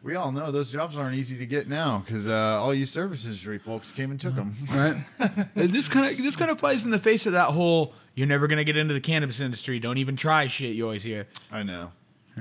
[0.02, 2.04] we all know those jobs aren't easy to get now.
[2.06, 4.56] Because uh, all you service industry folks came and took them.
[4.72, 4.96] Right.
[5.56, 8.28] And this kind of this kind of flies in the face of that whole "you're
[8.28, 9.80] never gonna get into the cannabis industry.
[9.80, 11.28] Don't even try" shit you always hear.
[11.52, 11.92] I know,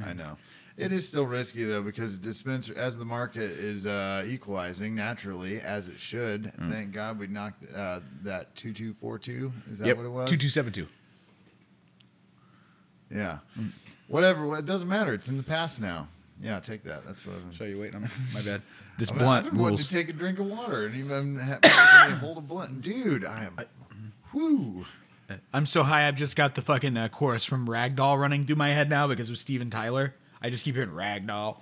[0.04, 0.36] I know.
[0.76, 5.88] It is still risky though because dispenser as the market is uh, equalizing naturally as
[5.88, 6.52] it should.
[6.70, 9.52] Thank God we knocked uh, that two two four two.
[9.68, 10.30] Is that what it was?
[10.30, 10.86] Two two seven two.
[13.10, 13.38] Yeah.
[14.06, 14.56] Whatever.
[14.58, 15.12] It doesn't matter.
[15.14, 16.06] It's in the past now.
[16.42, 17.04] Yeah, take that.
[17.06, 17.40] That's what I'm.
[17.42, 17.52] Saying.
[17.52, 18.08] So you're waiting on me?
[18.34, 18.62] My bad.
[18.98, 19.86] This I I've blunt been wanting rules.
[19.86, 22.82] to take a drink of water and even ha- making me hold a blunt.
[22.82, 23.56] Dude, I am.
[24.34, 24.84] Whoo.
[25.52, 26.08] I'm so high.
[26.08, 29.30] I've just got the fucking uh, chorus from Ragdoll running through my head now because
[29.30, 30.14] of Steven Tyler.
[30.42, 31.58] I just keep hearing Ragdoll.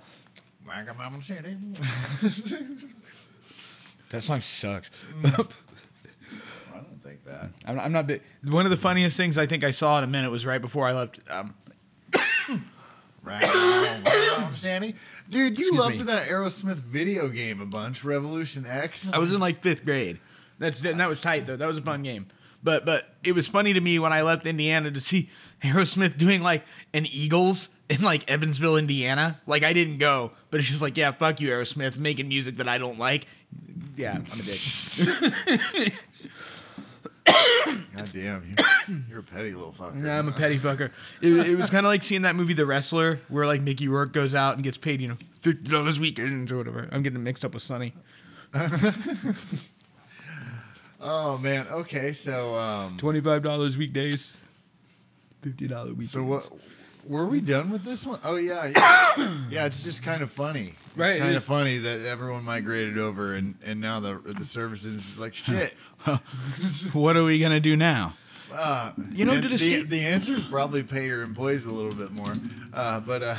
[1.21, 1.57] City.
[4.09, 4.89] That song sucks.
[5.23, 7.49] I don't think that.
[7.65, 8.21] I'm, I'm not big.
[8.43, 10.87] One of the funniest things I think I saw in a minute was right before
[10.87, 11.19] I left.
[11.29, 11.53] Um,
[14.53, 14.95] City.
[15.29, 16.03] Dude, you Excuse loved me.
[16.03, 19.11] that Aerosmith video game a bunch, Revolution X.
[19.11, 20.19] I was in like fifth grade.
[20.59, 21.55] That's and that was tight though.
[21.55, 22.27] That was a fun game.
[22.63, 25.29] But but it was funny to me when I left Indiana to see
[25.63, 26.63] Aerosmith doing like
[26.93, 29.39] an Eagles in like Evansville, Indiana.
[29.45, 32.67] Like I didn't go, but it's just like yeah, fuck you, Aerosmith, making music that
[32.67, 33.27] I don't like.
[33.95, 35.93] Yeah, I'm a dick.
[37.27, 38.55] God damn,
[38.87, 40.03] you, you're a petty little fucker.
[40.03, 40.91] Yeah, I'm a petty fucker.
[41.21, 44.13] It, it was kind of like seeing that movie The Wrestler, where like Mickey Rourke
[44.13, 46.87] goes out and gets paid, you know, fifty dollars weekends or whatever.
[46.91, 47.93] I'm getting mixed up with Sonny.
[50.99, 51.67] Oh man.
[51.67, 54.33] Okay, so um, Twenty five dollars weekdays,
[55.43, 56.11] fifty dollar weekends.
[56.11, 56.49] so what?
[57.07, 58.19] Were we done with this one?
[58.23, 59.37] Oh yeah, yeah.
[59.49, 60.73] yeah it's just kind of funny.
[60.87, 64.85] It's Right, Kind of funny that everyone migrated over, and and now the the service
[64.85, 65.73] industry's like shit.
[66.93, 68.13] what are we gonna do now?
[68.53, 72.11] Uh, You know, a the, the answer is probably pay your employees a little bit
[72.11, 72.33] more.
[72.73, 73.35] Uh, but uh,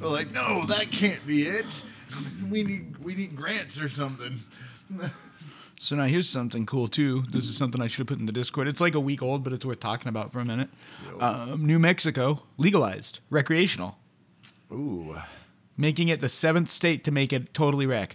[0.00, 1.84] we're like, no, that can't be it.
[2.50, 4.40] We need we need grants or something.
[5.82, 7.24] So now here's something cool too.
[7.30, 8.68] This is something I should have put in the Discord.
[8.68, 10.68] It's like a week old, but it's worth talking about for a minute.
[11.18, 13.98] Um, New Mexico legalized recreational,
[14.70, 15.16] Ooh,
[15.76, 18.14] making it the seventh state to make it totally rec.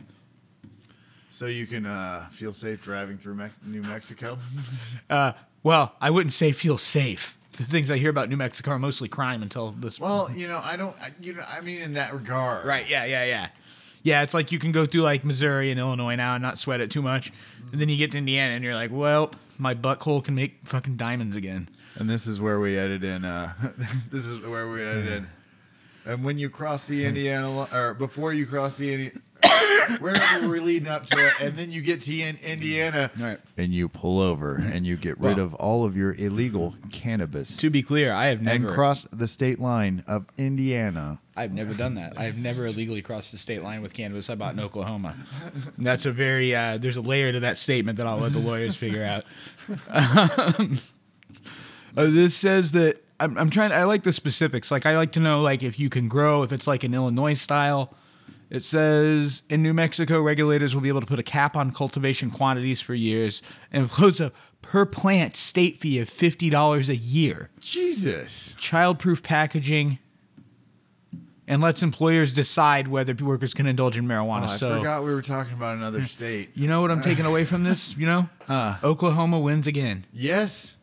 [1.30, 4.38] so you can uh, feel safe driving through Mex- New Mexico.
[5.10, 7.38] Uh, well, I wouldn't say feel safe.
[7.52, 10.00] The things I hear about New Mexico are mostly crime until this.
[10.00, 10.96] Well, you know, I don't.
[11.02, 12.88] I, you know, I mean, in that regard, Right.
[12.88, 13.04] Yeah.
[13.04, 13.26] Yeah.
[13.26, 13.50] Yeah.
[14.08, 14.24] Yeah.
[14.24, 16.90] It's like you can go through like Missouri and Illinois now and not sweat it
[16.92, 17.32] too much,
[17.72, 20.98] and then you get to Indiana and you're like, well, my butthole can make fucking
[20.98, 21.70] diamonds again.
[21.96, 23.26] And this is where we edit in.
[23.26, 23.54] Uh,
[24.12, 25.28] this is where we edit in.
[26.06, 29.20] And when you cross the Indiana, or before you cross the Indiana,
[30.00, 33.40] wherever we're leading up to it, and then you get to in- Indiana, Right.
[33.58, 37.70] and you pull over and you get rid of all of your illegal cannabis To
[37.70, 41.20] be clear, I have never and crossed the state line of Indiana.
[41.36, 42.20] I've never done that.
[42.20, 45.16] I've never illegally crossed the state line with cannabis I bought in Oklahoma.
[45.78, 48.40] And that's a very uh, there's a layer to that statement that I'll let the
[48.40, 49.24] lawyers figure out.
[49.90, 50.78] Um,
[51.98, 53.72] uh, this says that I'm, I'm trying.
[53.72, 54.72] I like the specifics.
[54.72, 57.34] Like I like to know like if you can grow, if it's like an Illinois
[57.36, 57.94] style.
[58.50, 62.32] It says in New Mexico, regulators will be able to put a cap on cultivation
[62.32, 63.42] quantities for years
[63.74, 64.32] and impose a
[64.62, 68.56] per plant state fee of fifty dollars a year Jesus.
[68.60, 70.00] childproof packaging,
[71.48, 74.42] and lets employers decide whether workers can indulge in marijuana.
[74.42, 76.50] Oh, I so forgot we were talking about another state.
[76.56, 77.96] you know what I'm taking away from this?
[77.98, 78.76] You know, Huh.
[78.84, 80.06] Oklahoma wins again.
[80.14, 80.76] Yes.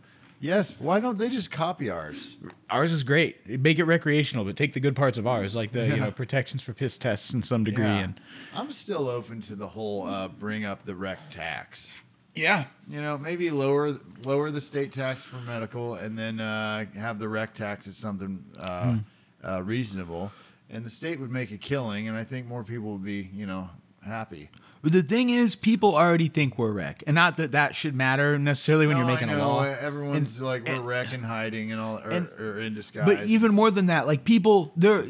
[0.45, 0.77] Yes.
[0.79, 2.37] Why don't they just copy ours?
[2.69, 3.49] Ours is great.
[3.61, 6.61] Make it recreational, but take the good parts of ours, like the you know protections
[6.61, 7.85] for piss tests in some degree.
[7.85, 8.01] Yeah.
[8.01, 8.21] And
[8.55, 11.97] I'm still open to the whole uh, bring up the rec tax.
[12.35, 17.19] yeah, You know, maybe lower lower the state tax for medical, and then uh, have
[17.19, 18.99] the rec tax at something uh,
[19.43, 20.31] uh, reasonable,
[20.69, 23.47] and the state would make a killing, and I think more people would be, you
[23.47, 23.71] know,
[24.07, 24.51] happy.
[24.85, 28.39] But the thing is, people already think we're rec, and not that that should matter
[28.39, 29.63] necessarily when No, you're making I a law.
[29.65, 33.07] Everyone's And- like we're and- wreck and hiding and all, or, and- or in disguise.
[33.07, 35.03] But even more than that, like people, there.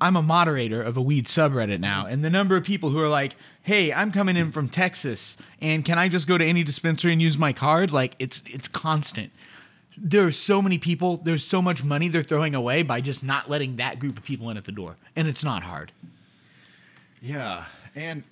[0.00, 3.08] I'm a moderator of a weed subreddit now, and the number of people who are
[3.08, 7.12] like, "Hey, I'm coming in from Texas, and can I just go to any dispensary
[7.12, 9.30] and use my card?" Like it's it's constant.
[9.96, 11.18] There are so many people.
[11.18, 14.50] There's so much money they're throwing away by just not letting that group of people
[14.50, 15.92] in at the door, and it's not hard.
[17.22, 17.64] Yeah,
[17.94, 18.24] and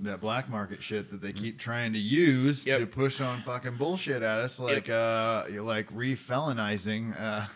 [0.00, 2.80] that black market shit that they keep trying to use Yep.
[2.80, 7.46] to push on fucking bullshit at us, like uh, like re-felonizing, uh,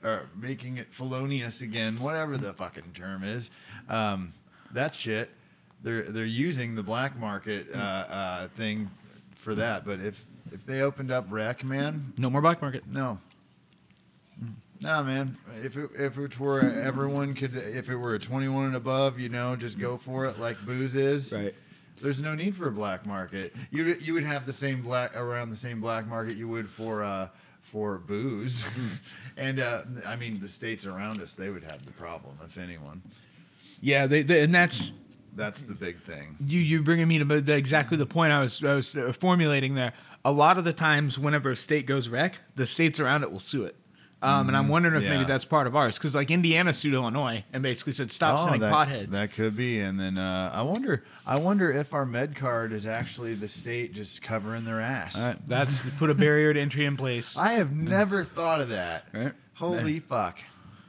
[0.04, 3.50] or making it felonious again, whatever the fucking term is.
[3.88, 4.32] Um,
[4.72, 5.30] that shit,
[5.82, 8.90] they're they're using the black market uh, uh, thing
[9.34, 9.84] for that.
[9.84, 12.86] But if if they opened up rec, man, No more black market.
[12.86, 13.18] no.
[14.80, 15.36] No, man.
[15.62, 19.28] If it, if it were everyone could, if it were a 21 and above, you
[19.28, 21.32] know, just go for it like booze is.
[21.32, 21.54] Right.
[22.02, 23.54] There's no need for a black market.
[23.70, 27.02] You you would have the same black around the same black market you would for
[27.04, 27.28] uh,
[27.62, 28.66] for booze,
[29.36, 33.00] and uh, I mean the states around us they would have the problem if anyone.
[33.80, 34.92] Yeah, they, they, and that's
[35.36, 36.36] That's the big thing.
[36.44, 39.76] you you bringing me to the, exactly the point I was I was uh, formulating
[39.76, 39.92] there.
[40.24, 43.40] A lot of the times, whenever a state goes rec, the states around it will
[43.40, 43.76] sue it.
[44.24, 47.44] Um, and I'm wondering if maybe that's part of ours because like Indiana sued Illinois
[47.52, 49.10] and basically said stop sending that, potheads.
[49.10, 51.04] That could be, and then uh, I wonder.
[51.26, 55.18] I wonder if our med card is actually the state just covering their ass.
[55.18, 57.36] Right, that's put a barrier to entry in place.
[57.38, 59.04] I have never thought of that.
[59.12, 59.32] Right.
[59.54, 60.38] Holy fuck!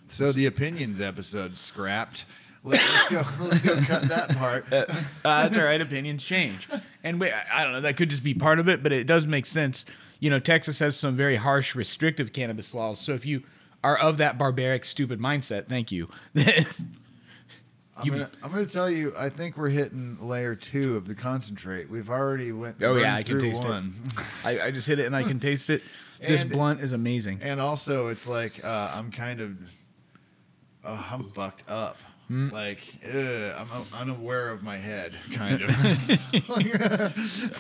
[0.08, 2.26] So the opinions episode scrapped.
[2.64, 3.24] Let, us go.
[3.46, 4.66] Let's go cut that part.
[5.26, 5.82] Uh, that's all right.
[5.82, 6.70] Opinions change,
[7.04, 7.82] and wait, I, I don't know.
[7.82, 9.86] That could just be part of it, but it does make sense.
[10.20, 13.00] You know, Texas has some very harsh, restrictive cannabis laws.
[13.00, 13.44] So if you
[13.84, 16.10] are of that barbaric, stupid mindset, thank you.
[17.98, 19.14] I'm gonna, I'm gonna tell you.
[19.18, 21.90] I think we're hitting layer two of the concentrate.
[21.90, 22.78] We've already went.
[22.82, 23.84] Oh, yeah, I can taste it.
[24.44, 25.82] I, I just hit it and I can taste it.
[26.20, 27.40] This And- blunt is amazing.
[27.42, 29.58] And also, it's like uh, I'm kind of,
[30.84, 31.98] uh, I'm fucked up.
[32.28, 32.50] Hmm.
[32.50, 35.70] Like, ugh, I'm un- unaware of my head, kind of.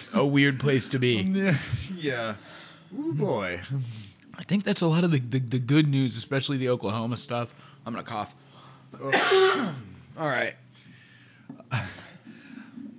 [0.14, 1.18] A weird place to be.
[1.98, 2.36] yeah.
[2.98, 3.62] Ooh boy.
[4.38, 7.54] I think that's a lot of the, the, the good news, especially the Oklahoma stuff.
[7.86, 8.34] I'm gonna cough.
[9.04, 9.12] All
[10.28, 10.56] right.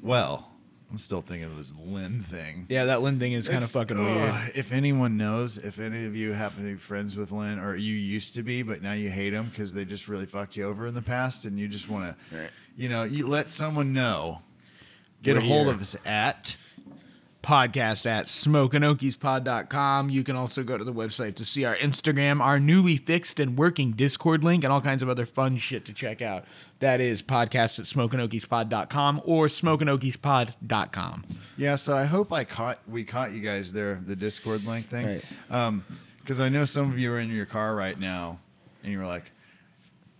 [0.03, 0.49] Well,
[0.91, 2.67] I'm still thinking of this Len thing.
[2.69, 4.53] Yeah, that Len thing is kind of fucking ugh, weird.
[4.55, 7.95] If anyone knows, if any of you happen to be friends with Len, or you
[7.95, 10.87] used to be, but now you hate them because they just really fucked you over
[10.87, 14.41] in the past, and you just want to, you know, you let someone know.
[15.23, 15.75] Get We're a hold here.
[15.75, 16.57] of us at
[17.47, 20.11] podcast at smokeandokiespod.com.
[20.11, 23.57] You can also go to the website to see our Instagram, our newly fixed and
[23.57, 26.45] working Discord link, and all kinds of other fun shit to check out.
[26.81, 31.25] That is podcast at smokeandokiespod.com or smokeandokiespod.com.
[31.57, 35.07] Yeah, so I hope I caught we caught you guys there, the Discord link thing.
[35.07, 35.25] Right.
[35.51, 35.85] Um,
[36.21, 38.41] because I know some of you are in your car right now,
[38.83, 39.31] and you were like,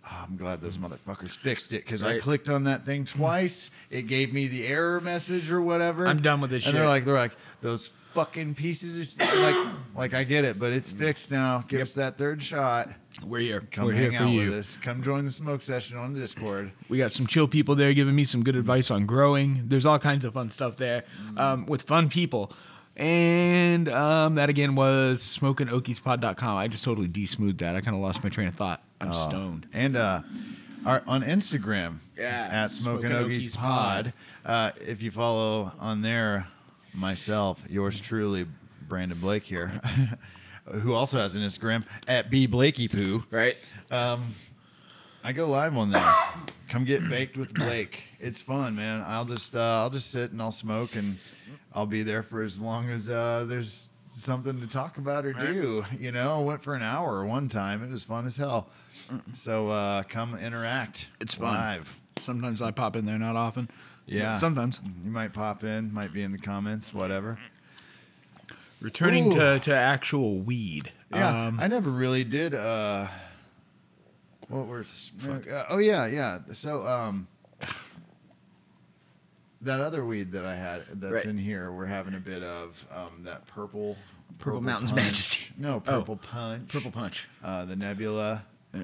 [0.09, 2.21] oh, "I'm glad those motherfuckers fixed it." Because I Right.
[2.21, 6.07] clicked on that thing twice, it gave me the error message or whatever.
[6.07, 6.75] I'm done with this And shit.
[6.75, 10.91] they're like, they're like those fucking pieces of like, like I get it, but it's
[10.91, 11.63] fixed now.
[11.67, 12.89] Give us that third shot.
[13.23, 13.61] We're here.
[13.71, 14.49] Come We're hang here for out you.
[14.49, 14.77] with us.
[14.81, 16.71] Come join the smoke session on Discord.
[16.89, 19.63] We got some chill people there giving me some good advice on growing.
[19.67, 21.03] There's all kinds of fun stuff there
[21.35, 22.51] um, with fun people.
[22.95, 26.57] And um, that again was smokingokiespod.com.
[26.57, 27.75] I just totally de-smoothed that.
[27.75, 28.81] I kind of lost my train of thought.
[28.99, 29.67] I'm stoned.
[29.73, 30.21] And uh,
[30.85, 34.13] our, on Instagram, Yeah, at Smoking Smokin' Okies Okies Pod.
[34.45, 36.47] Uh, if you follow on there,
[36.93, 38.47] myself, yours truly,
[38.87, 39.79] Brandon Blake here,
[40.65, 43.23] who also has an Instagram at B Blakey Poo.
[43.29, 43.57] Right?
[43.91, 44.33] Um,
[45.23, 46.15] I go live on there.
[46.69, 48.03] Come get baked with Blake.
[48.19, 49.03] It's fun, man.
[49.05, 51.17] I'll just uh, I'll just sit and I'll smoke and
[51.73, 55.85] I'll be there for as long as uh, there's something to talk about or do.
[55.97, 57.83] You know, I went for an hour one time.
[57.83, 58.69] It was fun as hell.
[59.33, 61.09] So uh, come interact.
[61.21, 61.53] It's fun.
[61.53, 61.99] live.
[62.17, 63.69] Sometimes I pop in there, not often.
[64.05, 64.33] Yeah.
[64.33, 64.79] But Sometimes.
[65.03, 67.37] You might pop in, might be in the comments, whatever.
[68.81, 69.35] Returning Ooh.
[69.35, 70.91] to, to actual weed.
[71.11, 72.53] Yeah, Um, I never really did.
[72.53, 73.07] Uh,
[74.49, 74.85] what were?
[75.27, 76.39] Uh, oh yeah, yeah.
[76.53, 77.27] So um,
[79.61, 81.25] that other weed that I had that's Right.
[81.25, 83.97] in here, we're having a bit of um, that purple.
[84.39, 85.03] Purple Mountain's punch.
[85.05, 85.53] Majesty.
[85.57, 85.99] No, Oh.
[85.99, 86.69] purple punch.
[86.71, 87.27] Purple Punch.
[87.43, 88.43] Uh, the Nebula.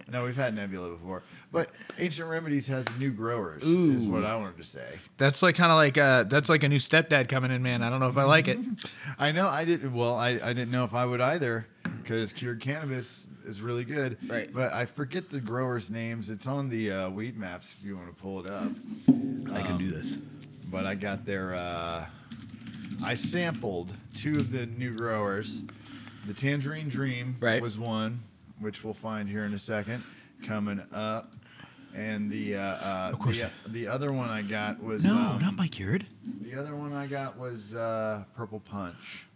[0.09, 1.21] No, we've had Nebula before,
[1.51, 1.69] but
[1.99, 3.63] Ancient Remedies has new growers.
[3.67, 3.91] Ooh.
[3.91, 4.97] Is what I wanted to say.
[5.17, 7.83] That's like kind of like uh that's like a new stepdad coming in, man.
[7.83, 8.57] I don't know if I like it.
[9.19, 9.93] I know I didn't.
[9.93, 11.67] Well, I, I didn't know if I would either
[12.01, 14.17] because cured cannabis is really good.
[14.27, 14.51] Right.
[14.51, 16.29] But I forget the growers' names.
[16.29, 18.71] It's on the uh, Weedmaps if you want to pull it up.
[19.53, 20.17] I can do this.
[20.73, 21.53] But I got their.
[21.53, 22.07] Uh,
[23.03, 25.61] I sampled two of the new growers.
[26.25, 27.61] The Tangerine Dream Right.
[27.61, 28.23] was one,
[28.59, 30.03] which we'll find here in a second,
[30.43, 31.31] coming up.
[31.93, 33.41] And the uh, uh, Of course.
[33.65, 36.07] the, the other one I got was No, um, not by cured.
[36.41, 39.27] the other one I got was uh, Purple Punch.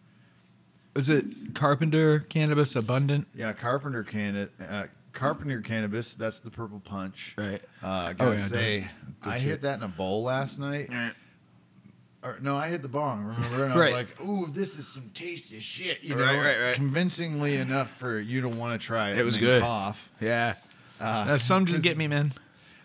[0.95, 3.27] Is it Carpenter Cannabis Abundant?
[3.35, 6.15] Yeah, Carpenter canna uh, Carpenter cannabis.
[6.15, 7.35] That's the purple punch.
[7.37, 7.61] Right.
[7.83, 8.87] Uh, I Oh, gotta yeah, say,
[9.21, 10.89] I hit that in a bowl last night.
[12.27, 13.23] Or, no, I hit the bong.
[13.23, 13.63] Remember?
[13.63, 13.91] And I Right.
[13.93, 16.75] was like, "Ooh, this is some tasty shit." You know, Right, right, right.
[16.75, 19.17] convincingly enough for you to want to try it.
[19.17, 19.61] It was and good.
[19.61, 20.11] Cough.
[20.19, 20.55] Yeah.
[20.99, 22.33] Uh, some just get me, man.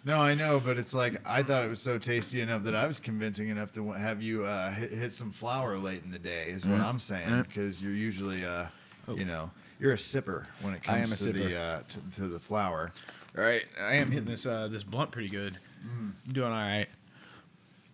[0.05, 2.87] No, I know, but it's like I thought it was so tasty enough that I
[2.87, 6.47] was convincing enough to have you uh, hit, hit some flour late in the day.
[6.49, 6.89] Is what Yeah.
[6.89, 7.43] I'm saying Yeah.
[7.43, 8.67] because you're usually, uh,
[9.09, 9.15] Oh.
[9.17, 11.33] you know, you're a sipper when it comes to sipper.
[11.35, 12.91] the uh, to, to the flour.
[13.39, 13.65] All right.
[13.81, 15.57] I am hitting this uh this blunt pretty good.
[15.85, 16.89] I'm doing all right.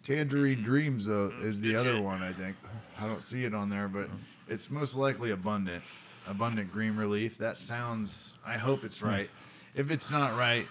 [0.09, 0.65] Tangerine mm-hmm.
[0.65, 1.49] Dreams though mm-hmm.
[1.49, 2.57] is the other one I think.
[2.99, 4.17] I don't see it on there, but mm-hmm.
[4.49, 5.85] it's most likely abundant.
[6.27, 7.37] Abundant green relief.
[7.39, 8.35] That sounds.
[8.45, 9.09] I hope it's hmm.
[9.09, 9.31] right.
[9.75, 10.67] If it's not right,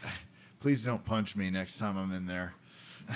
[0.59, 2.53] please don't punch me next time I'm in there.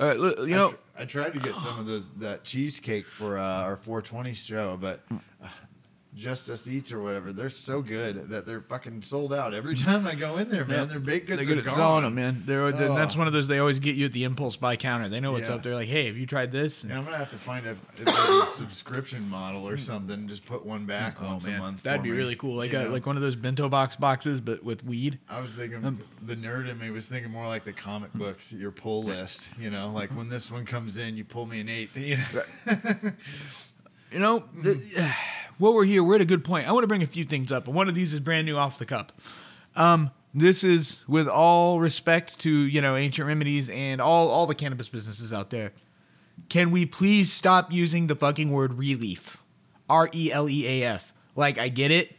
[0.00, 2.42] All right, look, you I know, tr- I, tried to get some of those that
[2.42, 5.16] cheesecake for uh, our 420 show, but hmm.
[5.42, 5.48] uh,
[6.14, 10.06] Just Us Eats or whatever, they're so good that they're fucking sold out every time
[10.06, 10.78] I go in there, man.
[10.78, 10.84] Yeah.
[10.84, 11.74] Their baked goods they're good are at gone.
[11.74, 12.42] selling them, man.
[12.46, 12.94] They're, they're- oh.
[12.94, 13.18] that's Oh.
[13.18, 15.08] one of those they always get you at the impulse buy counter.
[15.08, 15.56] They know what's Yeah.
[15.56, 15.62] up.
[15.62, 16.84] They're like, hey, have you tried this?
[16.84, 19.82] Yeah, I'm gonna have to find if, if there's a subscription model or hmm.
[19.82, 20.28] something.
[20.28, 21.80] Just put one back oh, once a month.
[21.80, 22.56] Oh, that'd be me, really cool.
[22.56, 22.90] Like you a, know?
[22.90, 25.18] like one of those bento box boxes, but with weed.
[25.28, 28.18] I was thinking Um, the nerd in me was thinking more like the comic hmm.
[28.18, 29.48] books, your pull list.
[29.58, 30.18] You know, like mm-hmm.
[30.18, 31.90] when this one comes in, you pull me an eight.
[31.96, 32.18] You
[32.66, 33.12] know?
[34.12, 35.10] You know, the, hmm.
[35.58, 36.68] While we're here, we're at a good point.
[36.68, 38.56] I want to bring a few things up, and one of these is brand new
[38.56, 39.12] off the cup.
[39.76, 44.54] Um, this is with all respect to you know ancient remedies and all all the
[44.54, 45.72] cannabis businesses out there.
[46.48, 49.38] Can we please stop using the fucking word relief?
[49.88, 51.12] R E L E A F.
[51.36, 52.16] Like I get it,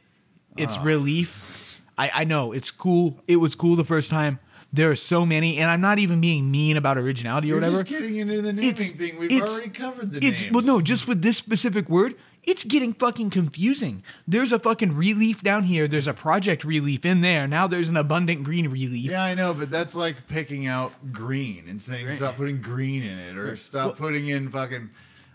[0.55, 1.81] it's relief.
[1.97, 3.21] I I know it's cool.
[3.27, 4.39] It was cool the first time.
[4.73, 7.75] There are so many, and I'm not even being mean about originality or whatever.
[7.75, 9.17] You're whatever just getting into the naming it's thing.
[9.17, 10.53] We've already covered the it's names.
[10.53, 12.15] well no just with this specific word
[12.45, 14.03] it's getting fucking confusing.
[14.27, 15.87] There's a fucking relief down here.
[15.87, 17.47] There's a project relief in there.
[17.47, 19.11] Now there's an abundant green relief.
[19.11, 23.17] Yeah, I know, but that's like picking out green and saying stop putting green in
[23.17, 24.89] it or stop putting in fucking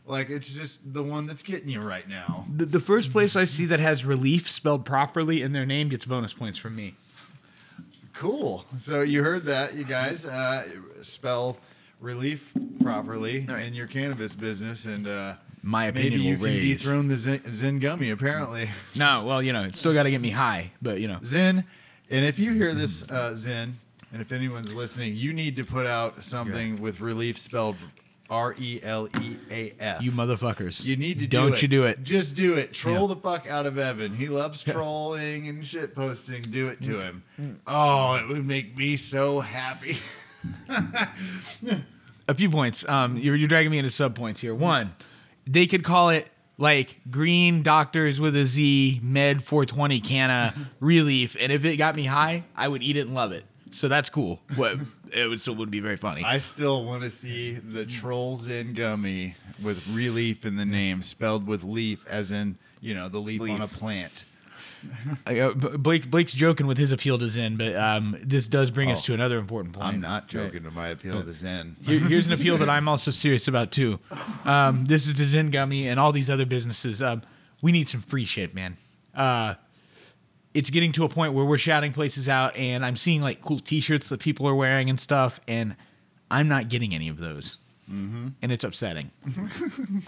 [0.06, 2.44] like it's just the one that's getting you right now.
[2.56, 6.04] the, the first place i see that has relief spelled properly in their name gets
[6.04, 6.94] bonus points from me.
[8.12, 8.66] Cool.
[8.76, 10.26] So you heard that, you guys.
[10.26, 10.68] Uh,
[11.00, 11.56] spell
[12.00, 12.52] relief
[12.82, 16.82] properly in your cannabis business, and uh, my opinion Maybe you will can raise.
[16.82, 18.10] dethrone the Zen, Zen gummy.
[18.10, 21.18] Apparently, no, well, you know, it's still got to get me high, but you know,
[21.24, 21.64] Zen.
[22.10, 23.78] And if you hear this, uh, Zen,
[24.12, 27.76] and if anyone's listening, you need to put out something with relief spelled
[28.28, 30.02] R E L E A F.
[30.02, 31.62] you motherfuckers, You need to do don't it.
[31.62, 32.02] you do it?
[32.02, 32.72] Just do it.
[32.72, 33.14] Troll Yeah.
[33.14, 34.12] the fuck out of Evan.
[34.14, 36.42] He loves trolling and shit posting.
[36.42, 37.22] Do it to him.
[37.40, 37.56] Mm.
[37.66, 39.98] Oh, it would make me so happy.
[42.28, 42.88] a few points.
[42.88, 44.54] Um, you're, you're dragging me into sub points here.
[44.54, 44.94] One,
[45.50, 46.28] they could call it
[46.58, 52.04] like green doctors with a Z med 420 canna relief, and if it got me
[52.04, 53.44] high, I would eat it and love it.
[53.72, 54.40] So that's cool.
[54.56, 54.78] What
[55.12, 56.24] it would still would be very funny.
[56.24, 61.46] I still want to see the Trolls in gummy with relief in the name, spelled
[61.46, 64.24] with leaf, as in you know the leaf, on a plant.
[65.26, 69.00] Uh, Blake Blake's joking with his appeal to Zen, but um, this does bring us
[69.02, 69.06] Oh.
[69.06, 69.86] to another important point.
[69.86, 71.76] I'm not joking to my appeal to Zen.
[71.82, 73.98] Here- here's an appeal that I'm also serious about too.
[74.44, 77.00] Um, this is to Zen Gummy and all these other businesses.
[77.02, 77.22] Um,
[77.62, 78.76] we need some free shit, man.
[79.14, 79.54] Uh,
[80.54, 83.60] it's getting to a point where we're shouting places out, and I'm seeing like cool
[83.60, 85.76] T-shirts that people are wearing and stuff, and
[86.30, 87.58] I'm not getting any of those,
[87.90, 88.28] mm-hmm.
[88.42, 89.10] and it's upsetting.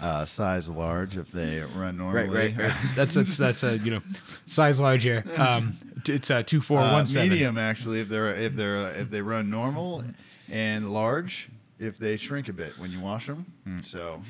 [0.00, 2.28] Uh, size large if they run normally.
[2.28, 2.54] Right,
[2.96, 4.00] that's that's that's a you know
[4.46, 5.22] size large here.
[5.36, 5.76] Um,
[6.06, 7.28] it's a two four Uh, one seven.
[7.28, 10.02] medium actually if they're if they're uh, if they run normal
[10.50, 13.44] and large if they shrink a bit when you wash them
[13.82, 14.20] so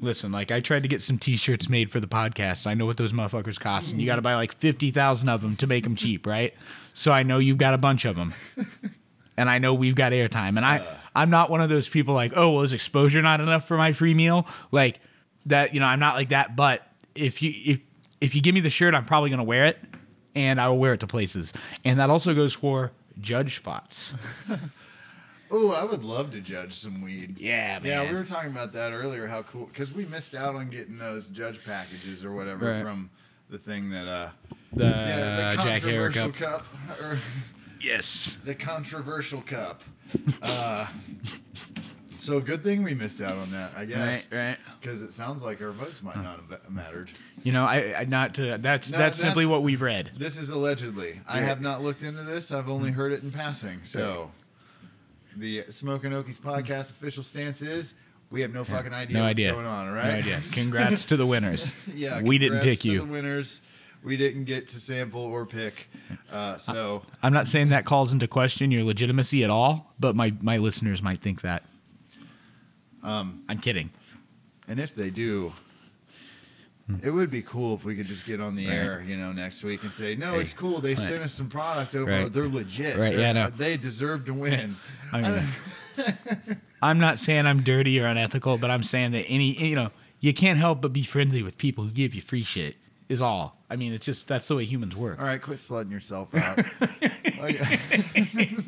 [0.00, 2.66] Listen, like I tried to get some T-shirts made for the podcast.
[2.66, 5.42] I know what those motherfuckers cost, and you got to buy like fifty thousand of
[5.42, 6.54] them to make them cheap, right?
[6.94, 8.32] So I know you've got a bunch of them,
[9.36, 10.56] and I know we've got airtime.
[10.56, 10.78] And I,
[11.14, 13.92] I'm not one of those people like, oh, well, is exposure not enough for my
[13.92, 14.46] free meal?
[14.72, 15.00] Like
[15.46, 16.56] that, you know, I'm not like that.
[16.56, 17.80] But if you if
[18.20, 19.78] if you give me the shirt, I'm probably gonna wear it,
[20.34, 21.52] and I will wear it to places.
[21.84, 24.14] And that also goes for judge spots.
[25.50, 27.84] oh i would love to judge some weed Yeah, man.
[27.84, 30.96] yeah we were talking about that earlier how cool because we missed out on getting
[30.96, 32.82] those judge packages or whatever Right.
[32.82, 33.10] from
[33.50, 34.30] the thing that uh
[34.72, 36.64] the, yeah, the Jack controversial cup.
[36.88, 37.18] cup, or
[37.80, 38.38] Yes.
[38.44, 39.82] the controversial cup
[40.42, 40.86] uh
[42.18, 44.38] so good thing we missed out on that i guess Right.
[44.48, 44.56] Right.
[44.80, 47.10] because it sounds like our votes might not have mattered
[47.42, 50.12] You know, I, I not to that's No, that's simply what we've read.
[50.16, 51.20] This is allegedly.
[51.28, 52.50] I have not looked into this.
[52.52, 53.80] I've only heard it in passing.
[53.84, 54.30] So,
[55.36, 57.94] the Smoking Okies podcast official stance is
[58.30, 59.52] we have no fucking idea no what's idea.
[59.52, 59.88] going on.
[59.88, 60.40] All No idea.
[60.52, 61.74] Congrats to the winners.
[61.94, 62.22] yeah.
[62.22, 62.98] we didn't congrats pick to you.
[63.00, 63.60] The winners.
[64.04, 65.88] We didn't get to sample or pick.
[66.30, 70.34] Uh, so I'm not saying that calls into question your legitimacy at all, but my
[70.40, 71.62] my listeners might think that.
[73.02, 73.90] Um, I'm kidding.
[74.68, 75.52] and if they do.
[77.02, 78.74] It would be cool if we could just get on the Right.
[78.74, 80.82] air, you know, next week and say, "No, it's cool.
[80.82, 81.02] They right.
[81.02, 82.28] sent us some product over.
[82.28, 82.98] They're legit.
[82.98, 83.50] Right, yeah, They're- no.
[83.50, 84.76] They deserve to win."
[85.12, 85.48] I mean,
[86.82, 90.34] I'm not saying I'm dirty or unethical, but I'm saying that any you know you
[90.34, 92.76] can't help but be friendly with people who give you free shit.
[93.08, 93.56] Is all.
[93.68, 95.18] I mean, it's just that's the way humans work.
[95.18, 96.58] All right, quit slutting yourself out.
[97.38, 98.54] Okay.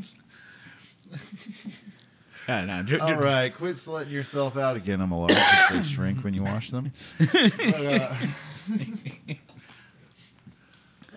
[2.49, 5.01] Yeah, no, ju- ju- All right, quit slutting yourself out again.
[5.01, 6.93] I'm a large if they shrink when you wash them.
[7.19, 8.15] But, uh,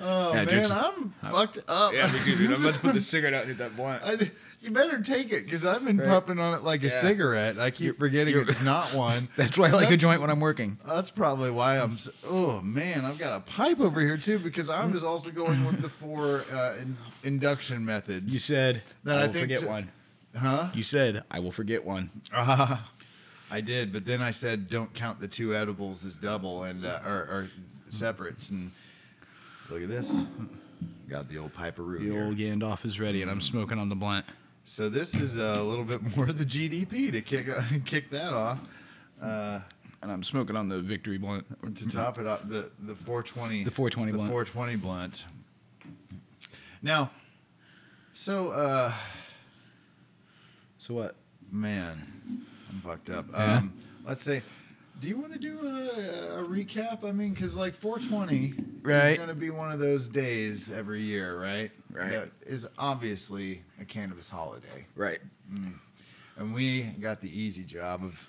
[0.02, 1.94] oh Yeah, man, jokes- I'm fucked up.
[1.94, 2.52] Yeah, me too, dude.
[2.54, 4.02] I'm about to put the cigarette out and hit that blunt.
[4.04, 6.08] I, you better take it because I've been Right.
[6.08, 7.58] puffing on it like a cigarette.
[7.60, 9.30] I keep forgetting you're- it's not one.
[9.38, 10.78] That's why I like a joint when I'm working.
[10.86, 11.98] That's probably why I'm.
[11.98, 15.66] So, oh man, I've got a pipe over here too because I was also going
[15.66, 18.34] with the four uh, in, induction methods.
[18.34, 19.92] You said that I I will think forget to- one.
[20.38, 20.70] huh?
[20.74, 22.10] You said I will forget one.
[22.34, 22.78] Uh,
[23.52, 27.00] I did, but then I said don't count the two edibles as double and uh,
[27.06, 27.48] or, or
[27.90, 28.50] separates.
[28.52, 28.72] And
[29.72, 30.22] look at this,
[31.10, 32.26] got the old piperoo The here.
[32.26, 34.26] old Gandalf is ready, and I'm smoking on the blunt.
[34.70, 37.48] So this is a little bit more of the GDP to kick
[37.86, 38.60] kick that off.
[39.20, 39.62] Uh,
[40.04, 41.46] And I'm smoking on the victory blunt.
[41.76, 44.32] to top it off, the the 420, The 420 the blunt.
[44.32, 45.26] 420 blunt.
[46.84, 47.10] Now,
[48.14, 48.94] so uh,
[50.78, 51.16] So what?
[51.52, 53.26] man, I'm fucked up.
[53.34, 53.58] Yeah?
[53.58, 53.74] Um,
[54.06, 54.44] let's say,
[55.00, 57.04] do you want to do a, a recap?
[57.04, 59.12] I mean, because like 420 Right.
[59.12, 61.72] is going to be one of those days every year, right?
[61.92, 62.12] Right.
[62.12, 65.20] That is obviously a cannabis holiday, Right.
[66.38, 68.28] and we got the easy job of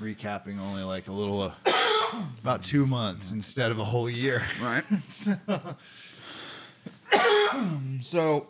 [0.00, 1.52] recapping only like a little, uh,
[2.42, 4.42] about two months instead of a whole year.
[4.62, 4.84] Right.
[5.08, 5.36] So,
[8.02, 8.46] So,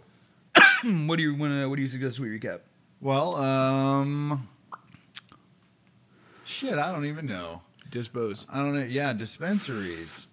[0.85, 1.67] what do you want to?
[1.69, 2.61] What do you suggest we recap?
[3.01, 4.47] well, um,
[6.61, 7.63] shit, I don't even know.
[7.91, 8.47] Dispose.
[8.51, 8.85] I don't know.
[8.85, 10.27] Yeah, dispensaries.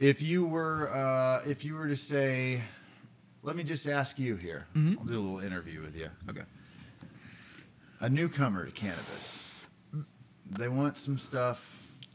[0.00, 2.62] If you were, uh, if you were to say,
[3.42, 4.66] let me just ask you here.
[4.74, 4.98] Mhm.
[4.98, 6.08] I'll do a little interview with you.
[6.28, 6.42] Okay.
[8.00, 9.44] a newcomer to cannabis.
[10.58, 11.64] They want some stuff,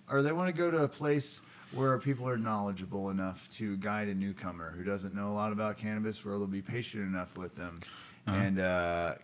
[0.09, 1.39] or they want to go to a place
[1.71, 5.77] where people are knowledgeable enough to guide a newcomer who doesn't know a lot about
[5.77, 7.79] cannabis, where they'll be patient enough with them
[8.25, 9.15] and uh,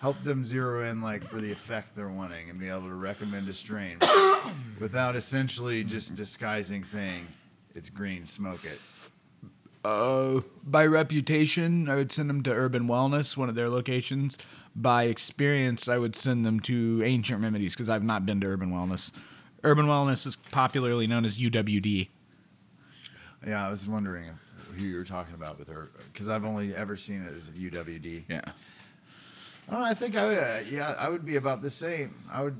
[0.00, 3.48] help them zero in like for the effect they're wanting and be able to recommend
[3.48, 3.98] a strain
[4.80, 7.26] without essentially just disguising saying
[7.74, 8.80] it's green, smoke it.
[9.84, 14.36] Uh, by reputation, I would send them to Urban Wellness, one of their locations.
[14.74, 18.72] By experience, I would send them to Ancient Remedies because I've not been to Urban
[18.72, 19.12] Wellness.
[19.62, 22.08] Urban Wellness is popularly known as UWD.
[23.46, 24.30] Yeah, I was wondering
[24.74, 27.52] who you were talking about with her because I've only ever seen it as a
[27.52, 28.24] UWD.
[28.28, 28.40] Yeah.
[29.68, 32.14] Oh, I think I would, uh, yeah, I would be about the same.
[32.30, 32.56] I would,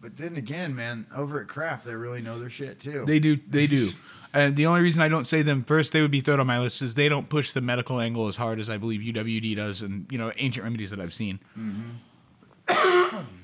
[0.00, 3.04] but then again, man, over at Kraft, they really know their shit too.
[3.06, 3.36] They do.
[3.48, 3.90] They do.
[4.32, 6.58] And the only reason I don't say them first, they would be third on my
[6.58, 9.82] list, is they don't push the medical angle as hard as I believe UWD does,
[9.82, 11.38] and you know, ancient remedies that I've seen.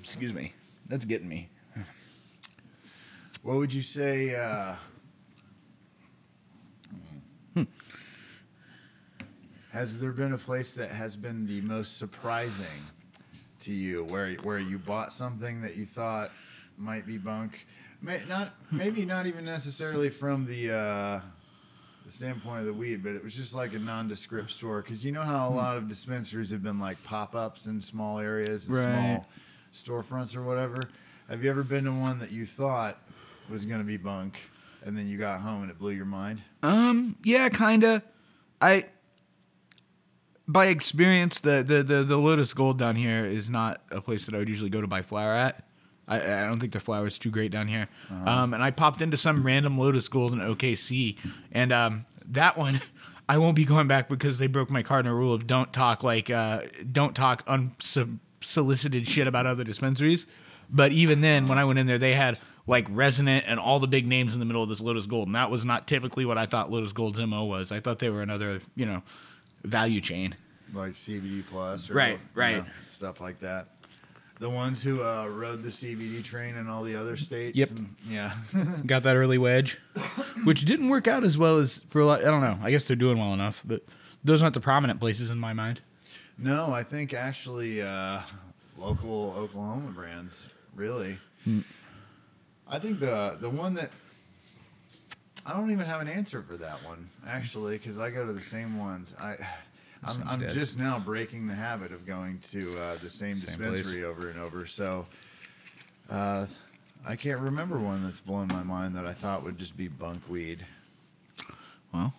[0.03, 0.53] Excuse me,
[0.89, 1.49] that's getting me.
[3.43, 4.35] what would you say?
[4.35, 4.75] Uh,
[7.55, 7.65] Hmm.
[9.73, 12.65] Has there been a place that has been the most surprising
[13.63, 16.31] to you, where where you bought something that you thought
[16.77, 17.67] might be bunk?
[18.01, 21.21] May, not maybe not even necessarily from the uh,
[22.05, 25.13] the standpoint of the weed, but it was just like a nondescript store because you
[25.13, 25.57] know how a Hmm.
[25.57, 28.85] lot of dispensaries have been like pop ups in small areas, and Right.
[28.85, 29.29] small
[29.73, 30.89] storefronts or whatever.
[31.29, 32.99] Have you ever been to one that you thought
[33.49, 34.41] was going to be bunk,
[34.85, 36.43] and then you got home and it blew your mind?
[36.63, 38.03] Um, yeah, kinda.
[38.61, 38.87] I
[40.53, 44.35] by experience, the, the the the Lotus Gold down here is not a place that
[44.35, 45.65] I would usually go to buy flour at.
[46.07, 47.89] I, I don't think the flour is too great down here.
[48.27, 51.17] Um, and I popped into some random Lotus Gold in OKC,
[51.53, 52.81] and um, that one.
[53.29, 56.29] I won't be going back because they broke my cardinal rule of don't talk like
[56.29, 60.27] uh, don't talk unsolicited shit about other dispensaries.
[60.69, 63.87] But even then, when I went in there, they had like Resonant and all the
[63.87, 66.37] big names in the middle of this Lotus Gold, and that was not typically what
[66.37, 67.73] I thought Lotus Gold's mo was.
[67.73, 69.03] I thought they were another, you know,
[69.65, 70.35] value chain.
[70.73, 72.57] Like CBD plus, or Right, you right.
[72.59, 73.69] know, stuff like that.
[74.39, 77.57] The ones who uh, rode the CBD train in all the other states.
[77.57, 77.71] Yep.
[77.71, 78.33] and- yeah.
[78.87, 79.79] Got that early wedge,
[80.45, 82.21] which didn't work out as well as for a lot.
[82.23, 82.59] I don't know.
[82.63, 83.83] I guess they're doing well enough, but
[84.25, 85.81] those aren't the prominent places in my mind.
[86.39, 88.21] no, I think actually uh,
[88.79, 91.19] local Oklahoma brands really.
[91.45, 91.61] Hmm.
[92.67, 93.91] I think the the one that
[95.45, 98.41] I don't even have an answer for that one actually because I go to the
[98.41, 99.15] same ones.
[99.21, 99.37] I.
[100.05, 103.71] I'm, I'm just now breaking the habit of going to uh, the same, Same place.
[103.79, 104.67] dispensary over and over.
[104.67, 105.07] So
[106.11, 106.47] uh,
[107.07, 110.29] I can't remember one that's blown my mind that I thought would just be bunk
[110.29, 110.67] weed.
[111.95, 112.13] Well,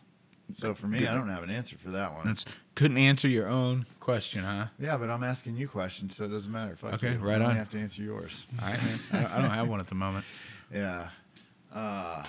[0.53, 2.25] So for me, I don't have an answer for that one.
[2.25, 2.45] that's
[2.75, 4.67] couldn't answer your own question, huh?
[4.79, 6.77] Yeah, but I'm asking you questions, so it doesn't matter.
[6.77, 7.17] Fuck Okay, you.
[7.19, 7.55] right I on.
[7.57, 8.47] have to answer yours.
[8.61, 8.99] All right, man.
[9.11, 10.23] I don't, I don't have one at the moment.
[10.73, 11.09] Yeah.
[11.75, 12.23] Uh,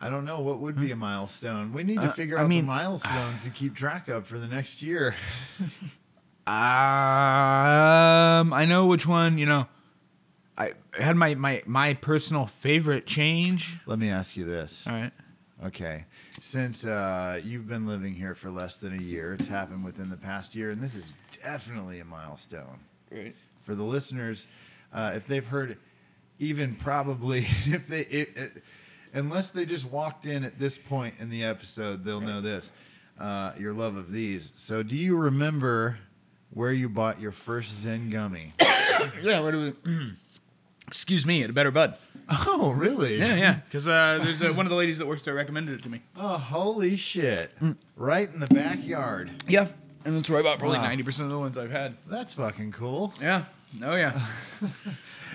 [0.00, 1.72] I don't know what would be a milestone.
[1.72, 4.46] We need to Uh, figure out mean- the milestones to keep track of for the
[4.48, 5.14] next year.
[6.46, 9.38] Um, I know which one.
[9.38, 9.66] You know,
[10.56, 13.78] I had my my my personal favorite change.
[13.86, 14.86] Let me ask you this.
[14.86, 15.12] All right.
[15.64, 16.06] Okay.
[16.40, 20.16] Since uh, you've been living here for less than a year, it's happened within the
[20.16, 22.78] past year, and this is definitely a milestone.
[23.12, 23.34] Right.
[23.66, 24.46] For the listeners,
[24.94, 25.76] uh, if they've heard,
[26.38, 28.62] even probably, if they, it, it,
[29.12, 32.72] unless they just walked in at this point in the episode, they'll know this.
[33.18, 34.50] Uh, your love of these.
[34.54, 35.98] So, do you remember
[36.52, 38.52] where you bought your first Zen gummy?
[39.22, 39.40] Yeah.
[39.40, 39.92] What do we?
[40.86, 41.96] Excuse me, at a better bud.
[42.46, 43.16] oh, really?
[43.16, 43.54] Yeah, yeah.
[43.64, 46.02] Because uh, there's uh, one of the ladies that works there recommended it to me.
[46.16, 47.50] Oh, holy shit!
[47.96, 49.30] Right in the backyard.
[49.48, 49.68] Yeah,
[50.04, 50.84] and that's where I bought probably Wow.
[50.84, 51.96] ninety percent of the ones I've had.
[52.08, 53.14] That's fucking cool.
[53.20, 53.44] Yeah.
[53.84, 54.20] Oh yeah.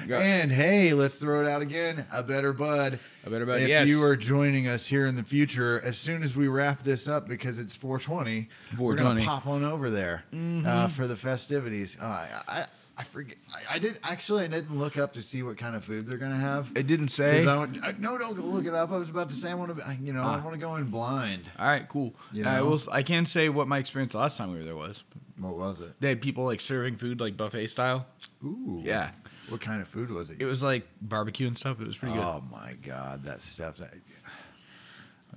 [0.09, 2.05] And hey, let's throw it out again.
[2.11, 2.99] A better bud.
[3.25, 3.87] A better bud, If yes.
[3.87, 7.29] you are joining us here in the future, as soon as we wrap this up,
[7.29, 10.67] because it's 420, we're gonna pop on over there Mm-hmm.
[10.67, 11.97] uh, for the festivities.
[11.99, 12.65] Uh, I,
[12.97, 13.37] I forget.
[13.53, 14.43] I, I did actually.
[14.43, 16.69] I didn't look up to see what kind of food they're gonna have.
[16.75, 17.47] It didn't say.
[17.47, 18.91] I went, I, no, don't go look it up.
[18.91, 19.97] I was about to say I want to.
[20.01, 20.41] You know, I Ah.
[20.43, 21.43] want to go in blind.
[21.57, 22.13] All right, cool.
[22.33, 22.79] You know, I will.
[22.91, 25.03] I can say what my experience last time we were there was.
[25.37, 25.93] What was it?
[25.99, 28.07] They had people like serving food like buffet style.
[28.43, 28.81] Ooh.
[28.83, 29.11] Yeah.
[29.49, 30.37] What kind of food was it?
[30.39, 31.81] It was like barbecue and stuff.
[31.81, 32.23] It was pretty good.
[32.23, 33.79] Oh my god, that stuff.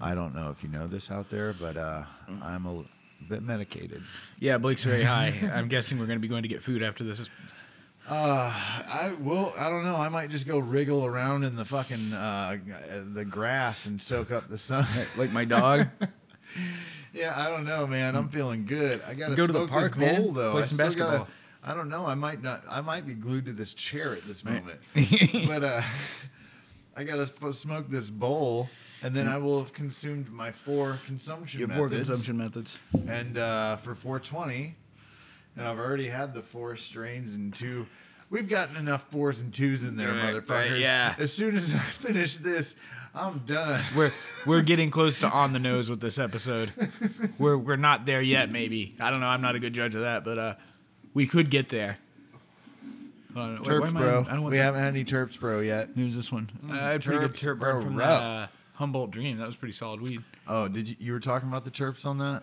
[0.01, 2.05] I don't know if you know this out there, but uh,
[2.43, 2.85] I'm a
[3.29, 4.03] bit medicated.
[4.39, 5.35] Yeah, Blake's very high.
[5.53, 7.29] I'm guessing we're going to be going to get food after this.
[8.09, 8.53] Uh,
[8.89, 9.53] I will.
[9.59, 9.97] I don't know.
[9.97, 12.57] I might just go wriggle around in the fucking uh,
[13.13, 14.87] the grass and soak up the sun.
[15.17, 15.89] Like my dog.
[17.19, 18.15] yeah, I don't know, man.
[18.17, 19.03] I'm feeling good.
[19.07, 20.23] I gotta Go to the smoke park, this man.
[20.23, 20.53] bowl though.
[20.53, 21.29] Play I some still gotta- basketball.
[21.65, 22.07] I don't know.
[22.07, 22.63] I might not.
[22.71, 24.79] I might be glued to this chair at this moment.
[25.49, 25.83] but uh,
[26.97, 28.69] I gotta f- smoke this bowl,
[29.03, 31.91] and then I will have consumed my four consumption Your methods.
[31.91, 32.79] poor consumption methods.
[33.09, 34.75] And uh, for 420,
[35.57, 37.87] and I've already had the four strains and two.
[38.31, 40.49] We've gotten enough fours and twos in there, Right, motherfuckers.
[40.71, 41.15] right, yeah.
[41.19, 42.77] As soon as I finish this,
[43.15, 43.83] I'm done.
[43.97, 44.13] We're
[44.47, 46.71] we're getting close to on the nose with this episode.
[47.39, 48.51] We're we're not there yet.
[48.51, 49.27] Maybe I don't know.
[49.27, 50.55] I'm not a good judge of that, but uh,
[51.15, 51.97] we could get there.
[53.35, 54.21] Hold on, wait, why Terps, am I- bro.
[54.21, 54.65] I don't want we that.
[54.65, 55.89] haven't had any Terps, bro, yet.
[55.95, 56.51] Here's this one.
[56.71, 58.21] I had a pretty good Terps, terp bro, from rough.
[58.21, 59.39] that uh, Humboldt Dream.
[59.39, 60.23] That was pretty solid weed.
[60.47, 60.97] Oh, did you?
[60.99, 62.43] You were talking about the Terps on that?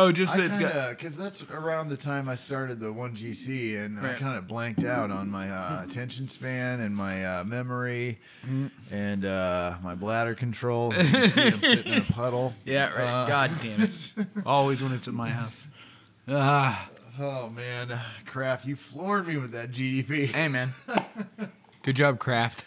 [0.00, 0.90] Oh, just I that it's got.
[0.90, 4.16] because that's around the time I started the one GC, and I Right.
[4.18, 8.94] kind of blanked out on my uh, attention span and my uh, memory Mm-hmm.
[8.94, 10.94] and uh, my bladder control.
[10.94, 12.54] You can see I'm sitting in a puddle.
[12.64, 13.08] Yeah, right.
[13.24, 14.12] Uh, God damn it.
[14.46, 15.64] Always when it's at my house.
[16.28, 16.90] Ah,
[17.20, 20.26] Oh man, Kraft, you floored me with that GDP.
[20.26, 20.72] hey man.
[21.82, 22.62] Good job, Kraft.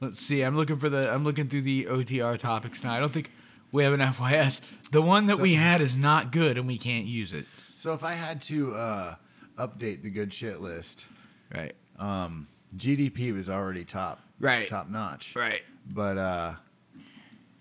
[0.00, 0.42] Let's see.
[0.42, 1.12] I'm looking for the.
[1.12, 2.92] I'm looking through the OTR topics now.
[2.94, 3.30] I don't think
[3.72, 4.60] we have an FYS.
[4.90, 7.46] The one that we had is not good, and we can't use it.
[7.76, 9.14] So if I had to uh,
[9.58, 11.06] update the good shit list,
[11.54, 11.74] Right.
[11.98, 12.46] um,
[12.76, 14.68] GDP was already top, Right.
[14.68, 15.34] top notch.
[15.36, 15.62] Right.
[15.92, 16.54] But uh,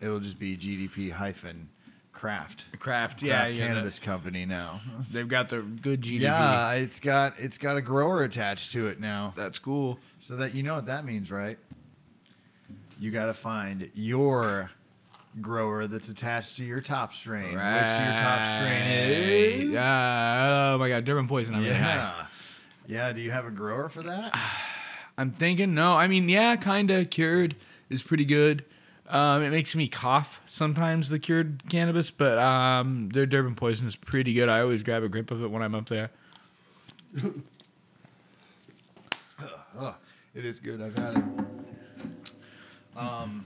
[0.01, 1.70] it'll just be GDP hyphen
[2.12, 3.22] craft Kraft.
[3.24, 3.39] Yeah.
[3.43, 4.82] Kraft yeah Cannabis Company now.
[5.12, 6.20] they've got the good GDP.
[6.22, 9.34] Yeah, it's got it's got a grower attached to it now.
[9.38, 9.97] That's cool.
[10.20, 11.57] So that you know what that means, right?
[12.99, 14.70] You got to find your
[15.41, 17.51] grower that's attached to your top strain.
[17.51, 19.73] Which your top strain is?
[19.73, 20.71] Yeah.
[20.73, 21.55] Oh my God, Durban poison.
[21.55, 21.73] I'm really.
[21.75, 22.25] Yeah.
[22.88, 24.38] Yeah, do you have a grower for that?
[25.17, 25.95] I'm thinking no.
[25.95, 27.55] I mean, yeah, kind of cured
[27.89, 28.65] is pretty good.
[29.07, 33.95] Um, it makes me cough sometimes the cured cannabis, but um, their Durban poison is
[33.95, 34.49] pretty good.
[34.49, 36.11] I always grab a grip of it when I'm up there.
[39.82, 39.95] Oh,
[40.36, 40.82] it is good.
[40.82, 41.23] I've had it.
[42.97, 43.45] Um,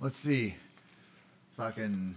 [0.00, 0.54] let's see.
[1.56, 2.16] Fucking.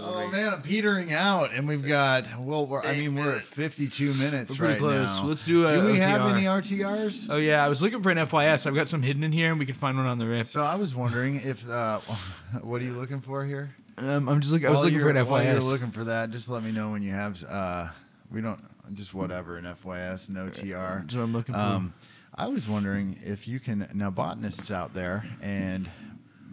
[0.00, 2.24] oh man, I'm petering out, and we've got.
[2.40, 5.08] Well, we're, I mean, we're at 52 minutes We're pretty right close.
[5.20, 5.24] now.
[5.26, 6.32] Let's do a Do we have OTR.
[6.32, 7.26] any RTRs?
[7.30, 8.66] Oh yeah, I was looking for an FYS.
[8.66, 10.46] I've got some hidden in here, and we can find one on the rip.
[10.46, 11.68] So I was wondering if.
[11.68, 12.00] Uh,
[12.62, 13.70] what are you looking for here?
[13.96, 14.66] Um, I'm just looking.
[14.66, 15.64] I was While looking for an you're- While you're FYS.
[15.64, 17.42] looking for that, just let me know when you have.
[17.44, 17.88] Uh,
[18.30, 18.60] we don't
[18.94, 21.00] just whatever an FYS, no TR.
[21.02, 21.60] That's what I'm looking for.
[21.60, 21.94] Um,
[22.38, 25.90] I was wondering if you can now botanists out there and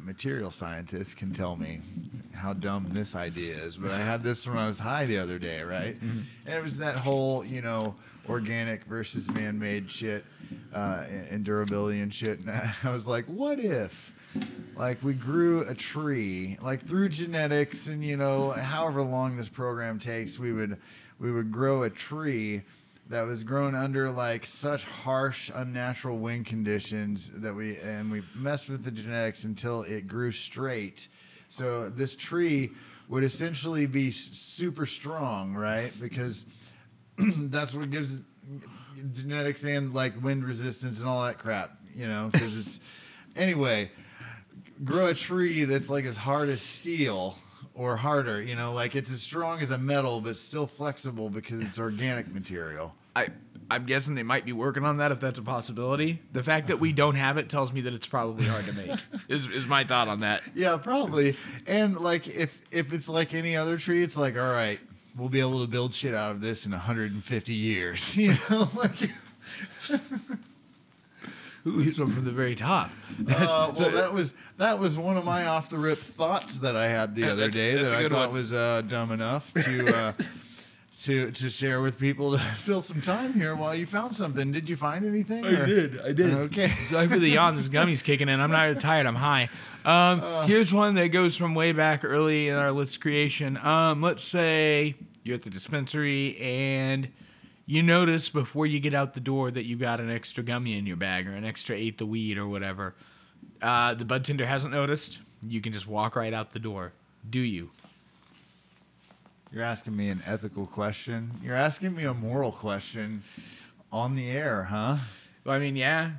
[0.04, 1.80] material scientists can tell me
[2.34, 3.78] how dumb this idea is.
[3.78, 5.96] But I had this when I was high the other day, right?
[5.96, 6.22] Mm-hmm.
[6.48, 7.96] And it was that whole you know
[8.28, 10.26] organic versus man-made shit
[10.74, 12.40] uh, and and durability and shit.
[12.40, 12.50] And
[12.84, 14.12] I was like, what if?
[14.76, 20.00] Like we grew a tree, like through genetics and you know however long this program
[20.00, 20.80] takes, we would
[21.20, 22.64] we would grow a tree
[23.10, 28.70] that was grown under like such harsh unnatural wind conditions that we and we messed
[28.70, 31.08] with the genetics until it grew straight.
[31.48, 32.72] So this tree
[33.08, 35.92] would essentially be super strong right?
[36.00, 36.46] Because
[37.18, 38.22] that's what gives
[39.14, 42.80] genetics and like wind resistance and all that crap you know because it's
[43.36, 43.90] anyway
[44.84, 47.38] grow a tree that's like as hard as steel
[47.76, 51.62] or harder you know like it's as strong as a metal but still flexible because
[51.62, 53.28] it's organic material I
[53.72, 56.22] I'm guessing they might be working on that if that's a possibility.
[56.34, 58.92] The fact that we don't have it tells me that it's probably hard to make.
[59.28, 60.42] is is my thought on that.
[60.54, 64.80] yeah probably and like if if it's like any other tree it's like all right
[65.18, 69.10] we'll be able to build shit out of this in 150 years you know like
[71.68, 72.92] Ooh, here's one from the very top.
[73.28, 76.88] Uh, well, that was that was one of my off the rip thoughts that I
[76.88, 78.34] had the Yeah, other that's- day that's that I thought one.
[78.34, 80.14] was uh, dumb enough to uh,
[81.04, 84.52] to to share with people to fill some time here while you found something.
[84.52, 85.44] Did you find anything?
[85.46, 86.00] I or- did.
[86.02, 86.34] I did.
[86.36, 86.68] Okay.
[86.88, 87.58] Sorry for the yawns.
[87.58, 88.40] This gummy's kicking in.
[88.40, 89.08] I'm not tired.
[89.08, 89.50] I'm high.
[89.84, 90.46] Um, Uh.
[90.46, 93.58] here's one that goes from way back early in our list creation.
[93.58, 97.08] Um, let's say you're at the dispensary and
[97.66, 100.86] you notice before you get out the door that you got an extra gummy in
[100.86, 102.94] your bag or an extra ate the weed or whatever.
[103.62, 105.20] Uh, the bud tender hasn't noticed.
[105.48, 106.94] You can just walk right out the door.
[107.30, 107.72] Do you?
[109.52, 111.32] You're asking me an ethical question.
[111.44, 113.24] You're asking me a moral question
[113.92, 114.98] on the air, huh?
[115.44, 116.12] Well, I mean, yeah.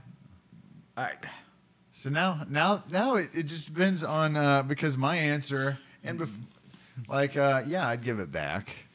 [0.96, 1.12] I,
[1.92, 6.30] So now, now, now it, it just depends on uh, because my answer and bef-
[7.08, 8.85] like, uh, yeah, I'd give it back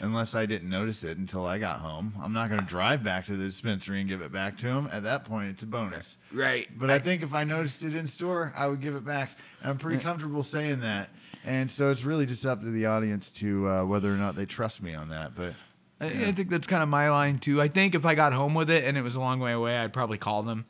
[0.00, 2.14] unless I didn't notice it until I got home.
[2.22, 4.88] I'm not going to drive back to the dispensary and give it back to him.
[4.92, 6.16] At that point, it's a bonus.
[6.32, 6.68] right.
[6.76, 9.30] But I think if I noticed it in store, I would give it back.
[9.62, 11.10] And I'm pretty comfortable saying that.
[11.44, 14.44] And so it's really just up to the audience to uh, whether or not they
[14.46, 15.34] trust me on that.
[15.34, 15.54] But
[16.00, 17.60] I, I think that's kind of my line too.
[17.60, 19.76] I think if I got home with it and it was a long way away,
[19.78, 20.66] I'd probably call them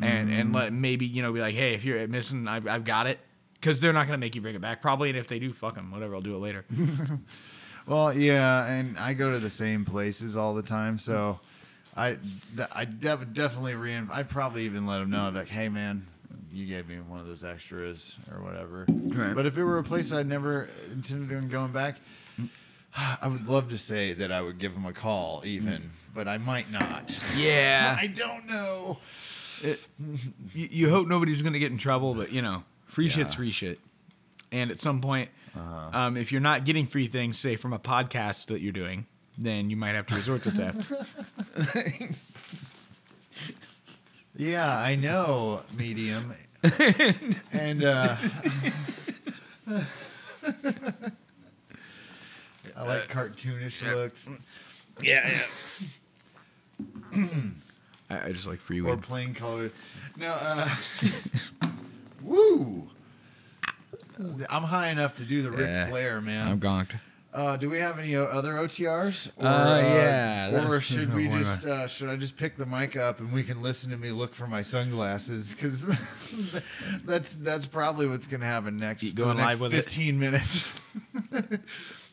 [0.00, 0.54] and and Mm.
[0.54, 3.18] let maybe you know be like, hey, if you're missing, I've, I've got it.
[3.54, 5.08] Because they're not gonna make you bring it back, probably.
[5.08, 5.90] And if they do, fuck them.
[5.90, 6.64] Whatever, I'll do it later.
[7.86, 11.40] Well, yeah, and I go to the same places all the time, so
[11.94, 12.16] I,
[12.56, 14.08] th- I def- definitely rein.
[14.10, 16.06] I'd probably even let them know, like, hey, man,
[16.50, 18.86] you gave me one of those extras or whatever.
[18.88, 19.34] Right.
[19.34, 21.96] But if it were a place I'd never intended on going back,
[22.96, 25.88] I would love to say that I would give them a call, even, mm.
[26.14, 27.18] but I might not.
[27.36, 28.98] Yeah, I don't know.
[29.62, 29.76] you,
[30.70, 33.12] you hope nobody's gonna get in trouble, but you know, free Yeah.
[33.12, 33.80] shit's free shit.
[34.52, 38.46] And at some point, um, if you're not getting free things, say from a podcast
[38.46, 39.06] that you're doing,
[39.38, 40.92] then you might have to resort to theft.
[44.36, 46.34] Yeah, I know, medium.
[47.52, 48.16] and uh
[52.76, 54.28] I like cartoonish looks
[55.02, 55.40] yeah,
[57.14, 57.28] yeah.
[58.10, 59.72] I, I just like free or plain colored.
[60.16, 60.68] No, uh
[62.22, 62.88] Woo!
[64.48, 66.48] I'm high enough to do the Ric Yeah, Flair, man.
[66.48, 66.98] I'm gonked.
[67.32, 69.28] Uh, do we have any o- other OTRs?
[69.36, 71.66] Or, Uh, yeah, Or that's- should there's we no just?
[71.66, 74.36] Uh, should I just pick the mic up and we can listen to me look
[74.36, 75.50] for my sunglasses?
[75.52, 75.84] Because
[77.04, 79.02] that's that's probably what's gonna happen next.
[79.02, 79.82] You for going the next live with it?
[79.82, 80.64] Fifteen minutes.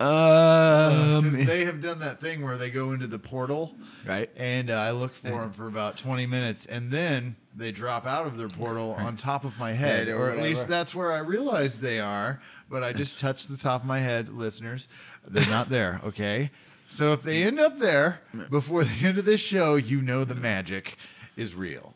[0.00, 3.74] Um, Because they have done that thing where they go into the portal
[4.06, 4.30] right.
[4.36, 8.26] and uh, I look for them for about 20 minutes and then they drop out
[8.26, 10.08] of their portal on top of my head.
[10.08, 12.40] Yeah, or at least that's where I realize they are.
[12.70, 14.88] But I just touched the top of my head, listeners.
[15.26, 16.50] They're not there, okay?
[16.86, 18.20] So if they end up there
[18.50, 20.96] before the end of this show, you know the magic
[21.36, 21.94] is real.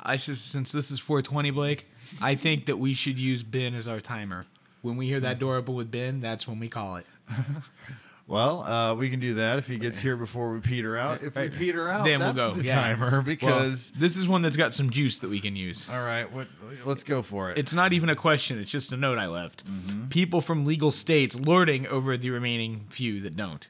[0.00, 1.86] I just since this is 420, Blake,
[2.20, 4.46] I think that we should use Ben as our timer.
[4.82, 7.06] When we hear that door open with Ben, that's when we call it.
[8.28, 11.22] Well, uh, we can do that if he gets here before we peter out.
[11.22, 12.54] If we peter out, then we'll that's go.
[12.54, 12.74] the yeah.
[12.74, 13.90] timer Well, because.
[13.92, 15.88] this is one that's got some juice that we can use.
[15.88, 16.46] all right, what,
[16.84, 17.56] let's go for it.
[17.56, 18.58] It's not even a question.
[18.58, 19.64] It's just a note I left.
[20.10, 23.66] People from legal states lording over the remaining few that don't.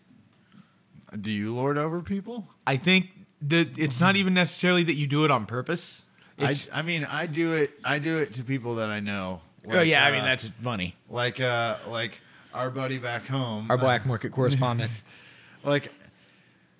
[1.20, 2.48] do you lord over people?
[2.66, 3.10] I think
[3.42, 6.02] that it's not even necessarily that you do it on purpose.
[6.36, 7.74] I, It's- I mean, I do it.
[7.84, 9.40] I do it to people that I know.
[9.70, 10.96] Oh yeah, I uh, mean that's funny.
[11.08, 12.20] like uh, like
[12.54, 13.66] our buddy back home.
[13.70, 14.90] Our black market correspondent.
[15.64, 15.92] like,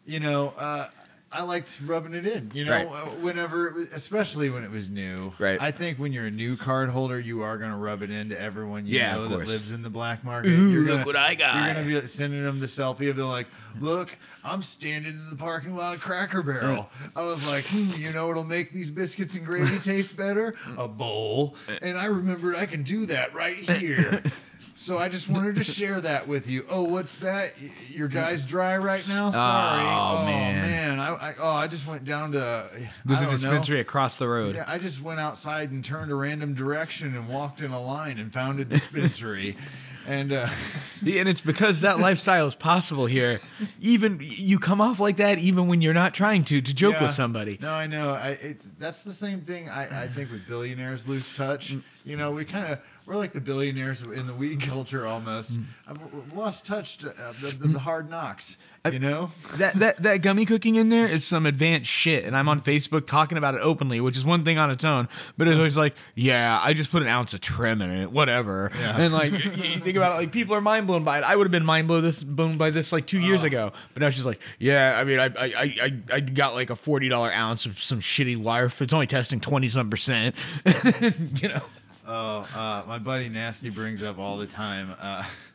[0.07, 0.87] you know, uh,
[1.31, 2.51] I liked rubbing it in.
[2.55, 2.87] You know, Right.
[2.87, 5.33] uh, whenever, it was, especially when it was new.
[5.39, 5.61] Right.
[5.61, 8.41] I think when you're a new card holder, you are going to rub it into
[8.41, 10.49] everyone you Yeah, know that lives in the black market.
[10.59, 11.57] Ooh, you're look gonna, what I got.
[11.67, 13.47] You're going to be sending them the selfie of them like,
[13.79, 16.89] look, I'm standing in the parking lot of Cracker Barrel.
[17.15, 20.55] I was like, hmm, you know what'll make these biscuits and gravy taste better?
[20.79, 21.57] A bowl.
[21.83, 24.23] And I remembered I can do that right here.
[24.79, 26.65] So I just wanted to share that with you.
[26.71, 27.55] Oh, what's that?
[27.91, 29.27] Your guy's dry right now.
[29.27, 29.83] Oh, Sorry.
[29.83, 30.71] Oh, man.
[30.71, 31.01] man.
[31.01, 32.71] I, I oh I just went down to
[33.05, 33.81] There's a dispensary Know.
[33.81, 34.55] across the road.
[34.55, 38.19] Yeah, I just went outside and turned a random direction and walked in a line
[38.21, 39.57] and found a dispensary.
[40.09, 40.49] and uh,
[41.07, 43.41] And it's because that lifestyle is possible here.
[43.81, 47.03] Even you come off like that even when you're not trying to to joke yeah.
[47.03, 47.59] with somebody.
[47.61, 48.11] No, I know.
[48.11, 49.69] I it's, that's the same thing.
[49.69, 51.73] I, I think with billionaires lose touch.
[51.73, 51.83] Mm.
[52.05, 55.59] You know, we kind of we're like the billionaires in the weed culture almost.
[55.59, 55.65] Mm.
[55.87, 58.57] I've lost touch to, uh, the, the, the hard knocks.
[58.93, 59.31] You know.
[59.55, 63.07] That that that gummy cooking in there is some advanced shit, and I'm on Facebook
[63.07, 65.09] talking about it openly, which is one thing on its own.
[65.37, 68.71] But it's always like, yeah, I just put an ounce of trim in it, whatever.
[68.79, 69.01] Yeah.
[69.01, 71.25] And like, you, you think about it, like people are mind blown by it.
[71.25, 74.01] I would have been mind blown this blown by this like two years ago, but
[74.01, 77.33] now she's like, yeah, I mean, I I I I, got like a forty dollar
[77.33, 78.83] ounce of some shitty life.
[78.83, 80.35] It's only testing twenty some percent,
[81.41, 81.63] you know.
[82.11, 85.25] Oh, uh, my buddy Nasty brings up all the time uh,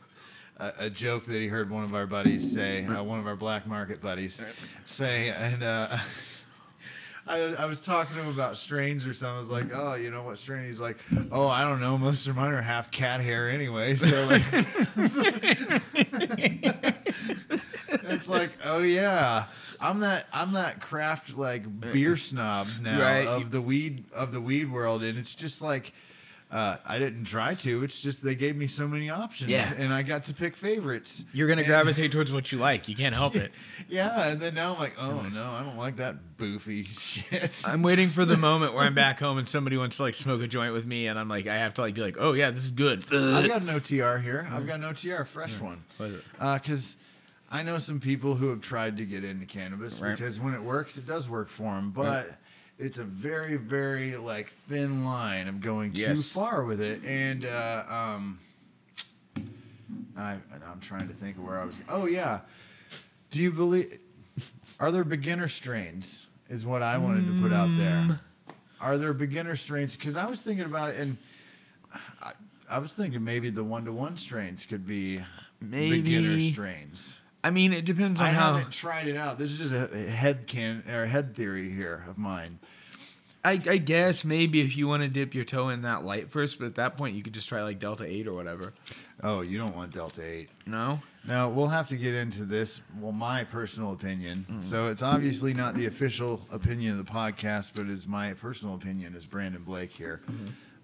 [0.58, 3.36] a, a joke that he heard one of our buddies say, uh, one of our
[3.36, 4.40] black market buddies
[4.86, 5.96] say, and uh,
[7.26, 9.36] I, I was talking to him about strains or something.
[9.36, 10.66] I was like, oh, you know what strain?
[10.66, 10.98] He's like,
[11.32, 11.96] oh, I don't know.
[11.96, 13.94] Most of mine are half cat hair anyway.
[13.94, 14.42] So like,
[18.04, 19.46] it's like, oh yeah,
[19.80, 23.26] I'm that I'm that craft like beer snob now Right.
[23.26, 25.92] of the weed of the weed world, and it's just like.
[26.54, 27.82] Uh, I didn't try to.
[27.82, 29.72] It's just they gave me so many options, Yeah.
[29.76, 31.24] and I got to pick favorites.
[31.32, 32.88] You're gonna And- gravitate towards what you like.
[32.88, 33.50] You can't help it.
[33.88, 37.62] Yeah, and then now I'm like, oh no, I don't like that boofy shit.
[37.66, 40.40] I'm waiting for the moment where I'm back home and somebody wants to like smoke
[40.42, 42.50] a joint with me, and I'm like, I have to like be like, oh yeah,
[42.52, 43.00] this is good.
[43.12, 44.48] I've got an OTR here.
[44.50, 45.82] I've got an OTR, a fresh one.
[46.00, 46.24] Is it?
[46.38, 46.96] Because
[47.50, 50.16] I know some people who have tried to get into cannabis Right.
[50.16, 51.90] because when it works, it does work for them.
[51.90, 52.26] But
[52.78, 56.30] it's a very, very like thin line of going too Yes.
[56.32, 57.04] far with it.
[57.04, 58.38] And uh, um,
[60.16, 60.32] I
[60.70, 61.78] I'm trying to think of where I was.
[61.88, 62.40] Oh yeah.
[63.30, 63.98] Do you believe?
[64.80, 66.26] Are there beginner strains?
[66.48, 67.78] Is what I wanted to put out Mm.
[67.78, 68.20] there.
[68.80, 69.96] Are there beginner strains?
[69.96, 71.16] Because I was thinking about it, and
[72.22, 72.32] I,
[72.68, 75.22] I was thinking maybe the one to one strains could be
[75.70, 77.18] beginner strains.
[77.42, 78.54] I mean, it depends on I how.
[78.56, 79.38] haven't tried it out.
[79.38, 82.58] This is just a head can or head theory here of mine.
[83.44, 86.58] I, I guess maybe if you want to dip your toe in that light first,
[86.58, 88.72] but at that point you could just try like Delta Eight or whatever.
[89.22, 90.48] Oh, you don't want Delta Eight.
[90.66, 90.98] No.
[91.26, 92.80] Now we'll have to get into this.
[92.98, 94.46] Well, my personal opinion.
[94.60, 99.14] So it's obviously not the official opinion of the podcast, but is my personal opinion
[99.14, 100.20] as Brandon Blake here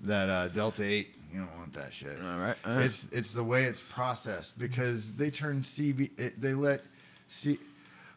[0.03, 1.15] that uh, Delta Eight.
[1.33, 2.21] You don't want that shit.
[2.21, 2.57] All right.
[2.85, 6.19] It's it's the way it's processed because they turn CB.
[6.19, 6.83] It, they let
[7.29, 7.59] C.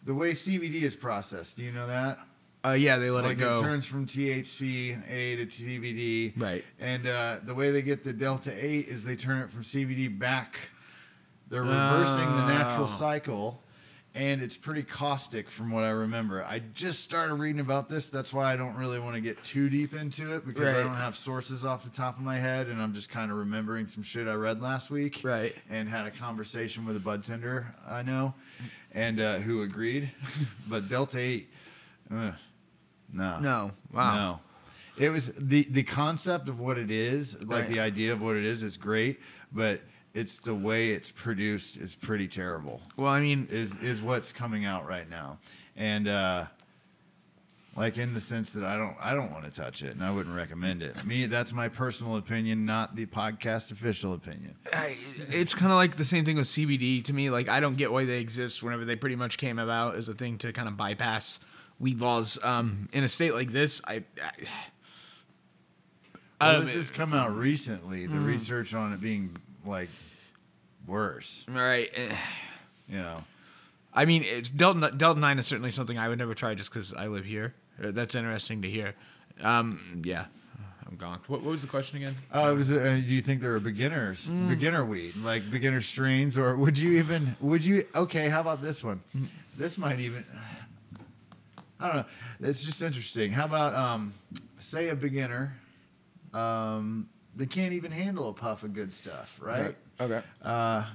[0.06, 1.56] The way CBD is processed.
[1.56, 2.20] Do you know that?
[2.66, 3.59] Uh, yeah, they let like it go.
[3.59, 6.34] It turns from THC A to CBD.
[6.39, 6.64] Right.
[6.80, 10.18] And uh, the way they get the Delta 8 is they turn it from CBD
[10.18, 10.55] back.
[11.49, 12.89] They're reversing the natural Oh.
[12.89, 13.59] cycle.
[14.16, 16.43] And it's pretty caustic from what I remember.
[16.45, 18.09] I just started reading about this.
[18.09, 20.95] That's why I don't really want to get too deep into it because I don't
[20.95, 22.68] have sources off the top of my head.
[22.68, 25.22] And I'm just kind of remembering some shit I read last week.
[25.24, 25.55] Right.
[25.68, 28.36] And had a conversation with a bud tender I know
[28.93, 30.11] and uh, who agreed.
[30.68, 31.49] but Delta 8,
[32.14, 32.32] uh,
[33.14, 33.39] no.
[33.39, 33.72] No.
[33.93, 34.16] Wow.
[34.16, 34.39] No.
[34.97, 37.68] It was the the concept of what it is, like Right.
[37.70, 39.20] the idea of what it is is great,
[39.51, 39.82] but
[40.14, 42.82] it's the way it's produced is pretty terrible.
[42.97, 45.39] Well, I mean, Is is what's coming out right now.
[45.76, 46.45] And uh
[47.76, 50.11] like in the sense that I don't I don't want to touch it and I
[50.11, 51.03] wouldn't recommend it.
[51.03, 54.53] Me that's my personal opinion, not the podcast official opinion.
[54.72, 54.95] I,
[55.30, 57.32] it's kind of like the same thing with CBD to me.
[57.32, 60.14] Like, I don't get why they exist whenever they pretty much came about as a
[60.14, 61.39] thing to kind of bypass
[61.84, 62.39] weed laws.
[62.41, 64.03] Um, in a state like this, I.
[64.21, 64.31] I
[66.41, 68.11] Well, Um, this has come out recently, Mm.
[68.13, 69.89] the research on it being like
[70.86, 71.89] worse, all right.
[71.95, 72.15] eh,
[72.89, 73.23] you know.
[73.93, 76.93] I mean, it's Delta, Delta 9 is certainly something I would never try just because
[76.93, 77.53] I live here.
[77.81, 78.93] Uh, That's interesting to hear.
[79.41, 80.25] Um, yeah,
[80.86, 81.19] I'm gone.
[81.27, 82.15] What, what was the question again?
[82.34, 82.71] Oh, it was.
[82.73, 84.49] Uh, do you think there are beginners, Mm.
[84.49, 87.38] beginner weed, like beginner strains, or would you even?
[87.39, 87.86] Would you?
[87.95, 89.01] Okay, how about this one?
[89.15, 89.27] Mm.
[89.57, 90.25] This might even.
[91.84, 92.05] I don't know.
[92.49, 93.31] It's just interesting.
[93.31, 94.13] How about um,
[94.57, 95.53] say a beginner,
[96.34, 99.75] um, they can't even handle a puff of good stuff, right?
[99.99, 100.21] Okay.
[100.41, 100.86] Uh,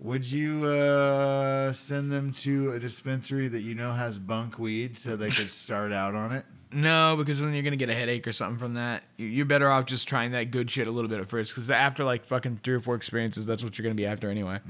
[0.00, 5.16] would you uh, send them to a dispensary that you know has bunk weed so
[5.16, 6.44] they could start out on it?
[6.70, 9.02] No, because then you're gonna get a headache or something from that.
[9.16, 11.70] You- You're better off just trying that good shit a little bit at first, because
[11.70, 14.60] after like fucking three or four experiences, that's what you're gonna be after anyway.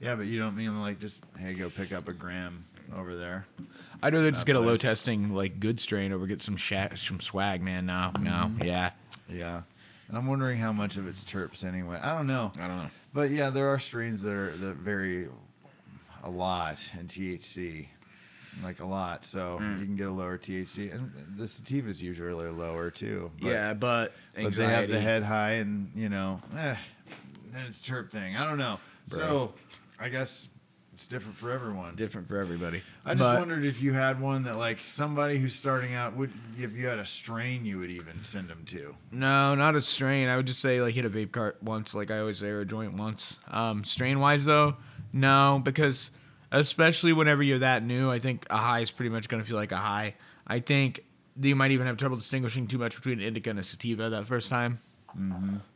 [0.00, 2.64] Yeah, but you don't mean like just hey, go pick up a gram
[2.94, 3.46] over there.
[4.02, 4.82] I'd rather just get a low place.
[4.82, 7.86] testing like good strain over get some sha- some swag, man.
[7.86, 8.90] No, no, yeah,
[9.28, 9.62] Yeah.
[10.08, 11.98] And I'm wondering how much of it's terps anyway.
[12.00, 12.52] I don't know.
[12.60, 12.90] I don't know.
[13.12, 15.28] But yeah, there are strains that are that vary
[16.22, 17.88] a lot in THC.
[18.62, 19.22] Like a lot.
[19.24, 19.80] So Mm.
[19.80, 20.90] you can get a lower THC.
[20.94, 23.30] And the sativa is usually lower too.
[23.40, 26.74] But, yeah, but But they have the head high and, you know, eh,
[27.52, 28.34] then it's terp thing.
[28.36, 28.78] I don't know.
[29.06, 29.52] So
[30.00, 30.48] I guess
[30.96, 31.94] it's different for everyone.
[31.94, 32.80] different for everybody.
[33.04, 36.30] I just But- wondered if you had one that like somebody who's starting out would
[36.58, 38.96] if you had a strain you would even send them to.
[39.12, 40.28] No, not a strain.
[40.30, 42.60] I would just say like hit a vape cart once, like I always say, or
[42.60, 43.36] a joint once.
[43.50, 44.76] Um, strain wise though,
[45.12, 46.12] no, because
[46.50, 49.58] especially whenever you're that new, I think a high is pretty much going to feel
[49.58, 50.14] like a high.
[50.46, 51.00] I think
[51.38, 54.26] you might even have trouble distinguishing too much between an indica and a sativa that
[54.26, 54.78] first time.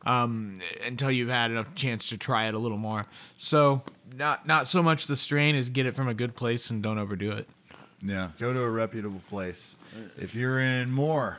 [0.05, 3.07] Um, until you've had enough chance to try it a little more.
[3.39, 3.83] So
[4.21, 6.99] not not so much the strain is get it from a good place and don't
[6.99, 7.49] overdo it.
[8.03, 9.75] Yeah, go to a reputable place.
[10.16, 11.39] If you're in Moore,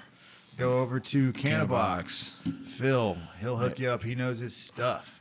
[0.58, 2.32] go over to Cannabox.
[2.68, 4.04] Phil, he'll hook you up.
[4.04, 5.20] He knows his stuff.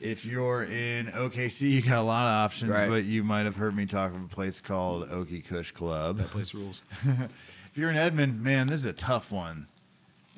[0.00, 2.88] If you're in OKC, you got a lot of options, Right.
[2.90, 6.18] but you might have heard me talk of a place called Okie Kush Club.
[6.18, 6.82] That place rules.
[7.66, 9.66] If you're in Edmond, man, this is a tough one.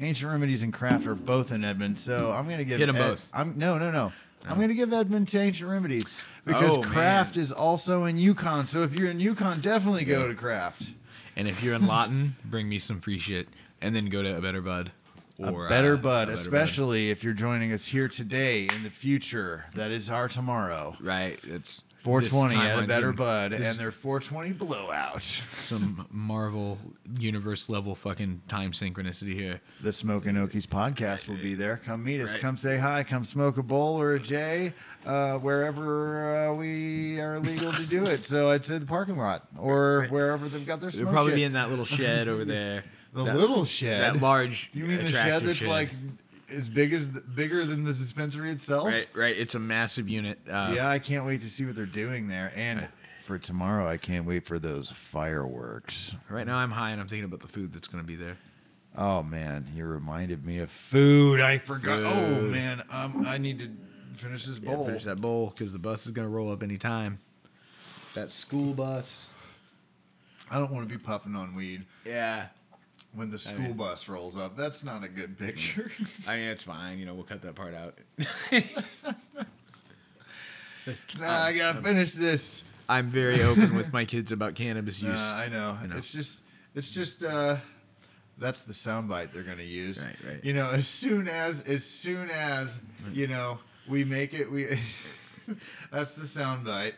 [0.00, 3.08] Ancient Remedies and Craft are both in Edmond, so I'm gonna give Hit 'em Ed-
[3.08, 3.28] both.
[3.34, 4.10] I'm no, no, no.
[4.48, 8.66] I'm gonna give Edmond to Ancient Remedies because Oh, Craft is also in Yukon.
[8.66, 10.92] So if you're in Yukon, definitely go to Craft.
[11.36, 13.48] And if you're in Lawton, bring me some free shit,
[13.80, 14.92] and then go to a better bud.
[15.38, 18.84] Or a better uh, bud, a Better especially if you're joining us here today in
[18.84, 19.66] the future.
[19.74, 20.96] That is our tomorrow.
[20.98, 21.38] Right.
[21.44, 25.22] It's 420 this at a better bud, and their 420 blowout.
[25.22, 26.78] some Marvel
[27.18, 29.60] universe level fucking time synchronicity here.
[29.82, 31.76] The Smokin' Okies podcast will be there.
[31.78, 32.32] Come meet us.
[32.34, 32.40] Right.
[32.42, 33.02] Come say hi.
[33.02, 34.72] Come smoke a bowl or a J,
[35.04, 38.24] uh, wherever uh, we are legal to do it.
[38.24, 41.36] So I'd say the parking lot or wherever they've got their They'll probably shed.
[41.36, 42.84] be in that little shed over there.
[43.14, 44.14] the that- little shed.
[44.14, 44.70] That large.
[44.72, 45.90] You mean the shed that's like
[46.48, 48.86] as big as the, bigger than the dispensary itself.
[48.86, 49.36] Right, right.
[49.36, 50.38] It's a massive unit.
[50.48, 52.52] Uh, Yeah, I can't wait to see what they're doing there.
[52.56, 52.90] And Right.
[53.22, 56.14] for tomorrow, I can't wait for those fireworks.
[56.28, 58.36] Right now, I'm high and I'm thinking about the food that's going to be there.
[58.98, 61.40] Oh man, you reminded me of food.
[61.40, 62.00] I forgot.
[62.02, 63.68] Oh man, um, I need to
[64.16, 64.86] finish this Yeah, bowl.
[64.86, 67.18] finish that bowl because the bus is going to roll up anytime.
[68.14, 69.26] That school bus.
[70.50, 72.46] I don't want to be puffing on weed Yeah.
[73.16, 74.56] When the school mean- bus rolls up.
[74.56, 75.90] That's not a good picture.
[76.28, 76.98] I mean, it's fine.
[76.98, 77.98] You know, we'll cut that part out.
[81.18, 82.62] nah, I gotta finish this.
[82.88, 85.18] I'm very open with my kids about cannabis use.
[85.18, 85.76] Nah, I know.
[85.82, 85.96] You know.
[85.96, 86.40] It's just,
[86.74, 87.24] it's just.
[87.24, 87.56] uh
[88.38, 90.04] That's the soundbite they're gonna use.
[90.06, 90.44] Right, right.
[90.44, 92.78] You know, as soon as, as soon as
[93.12, 93.58] you know
[93.88, 94.78] we make it, we.
[95.90, 96.94] that's the soundbite.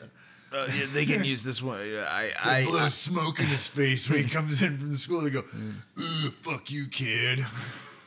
[0.53, 1.79] Uh, yeah, they can use this one.
[1.79, 4.97] I, They I, blow I, smoke in his face when he comes in from the
[4.97, 5.21] school.
[5.21, 5.45] They go,
[6.43, 7.45] "Fuck you, kid."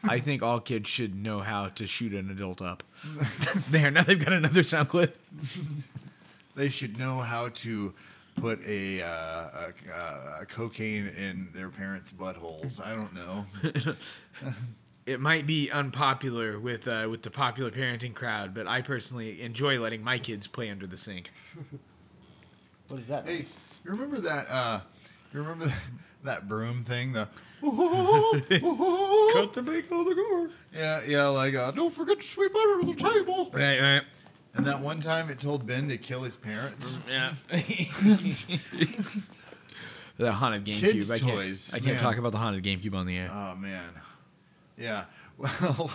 [0.03, 2.83] I think all kids should know how to shoot an adult up.
[3.69, 5.19] there, now they've got another sound clip.
[6.55, 7.93] They should know how to
[8.35, 12.83] put a, uh, a, a cocaine in their parents' buttholes.
[12.83, 13.45] I don't know.
[15.05, 19.79] It might be unpopular with uh, with the popular parenting crowd, but I personally enjoy
[19.79, 21.31] letting my kids play under the sink.
[22.91, 23.25] What is that?
[23.25, 23.45] Hey,
[23.85, 24.47] you remember that?
[24.49, 24.81] Uh,
[25.33, 25.77] you remember that,
[26.23, 27.13] that broom thing?
[27.13, 27.29] The
[27.61, 27.73] Cut
[29.53, 30.49] the big on the car.
[30.73, 31.27] yeah, yeah.
[31.27, 33.49] Like, uh, don't forget to sweep under the table.
[33.53, 34.01] Right, right.
[34.55, 36.97] And that one time, it told Ben to kill his parents.
[37.07, 37.33] Yeah.
[40.17, 40.79] the haunted GameCube.
[40.79, 41.99] Kids' I can't, toys, I can't man.
[41.99, 43.29] talk about the haunted GameCube on the air.
[43.31, 43.89] Oh man,
[44.77, 45.05] yeah.
[45.37, 45.49] Well,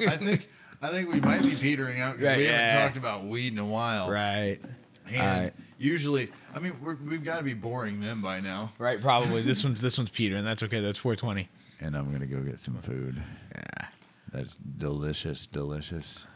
[0.00, 0.48] I think
[0.82, 3.58] I think we might be petering out because Right, we haven't talked about weed in
[3.58, 4.10] a while.
[4.10, 4.58] Right.
[5.08, 5.54] And Alright.
[5.80, 8.70] Usually, I mean, we're, we've got to be boring them by now.
[8.78, 9.40] Right, probably.
[9.42, 10.80] this one's this one's Peter, and that's okay.
[10.80, 11.48] That's 420.
[11.80, 13.20] And I'm gonna go get some food.
[13.54, 13.86] Yeah.
[14.30, 16.26] That's delicious, delicious.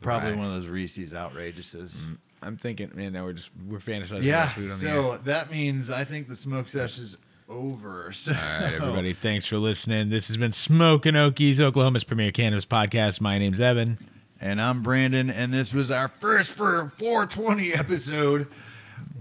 [0.00, 0.38] Probably Right.
[0.38, 2.04] one of those Reese's outrageouses.
[2.06, 2.16] Mm.
[2.40, 4.44] I'm thinking, man, now we're just we're fantasizing Yeah.
[4.44, 4.94] about food on the air.
[4.94, 7.18] So that means I think the smoke session is
[7.48, 8.10] over.
[8.14, 10.08] So, All right, everybody, thanks for listening.
[10.08, 13.20] This has been Smokin' Okies, Oklahoma's premier cannabis podcast.
[13.20, 13.98] My name's Evan.
[14.40, 18.46] And I'm Brandon, and this was our first for 420 episode.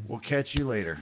[0.08, 1.00] We'll catch you later.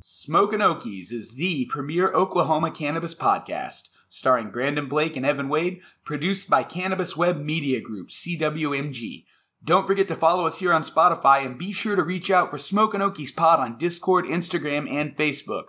[0.00, 6.48] Smokin' Okies is the premier Oklahoma cannabis podcast, starring Brandon Blake and Evan Wade, produced
[6.48, 9.24] by Cannabis Web Media Group, CWMG.
[9.64, 12.58] Don't forget to follow us here on Spotify and be sure to reach out for
[12.58, 15.64] Smokin' Okies Pod on Discord, Instagram, and Facebook.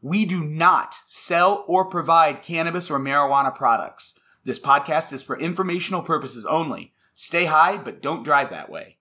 [0.00, 4.18] We do not sell or provide cannabis or marijuana products.
[4.46, 6.94] This podcast is for informational purposes only.
[7.14, 8.95] Stay high, but don't drive that way.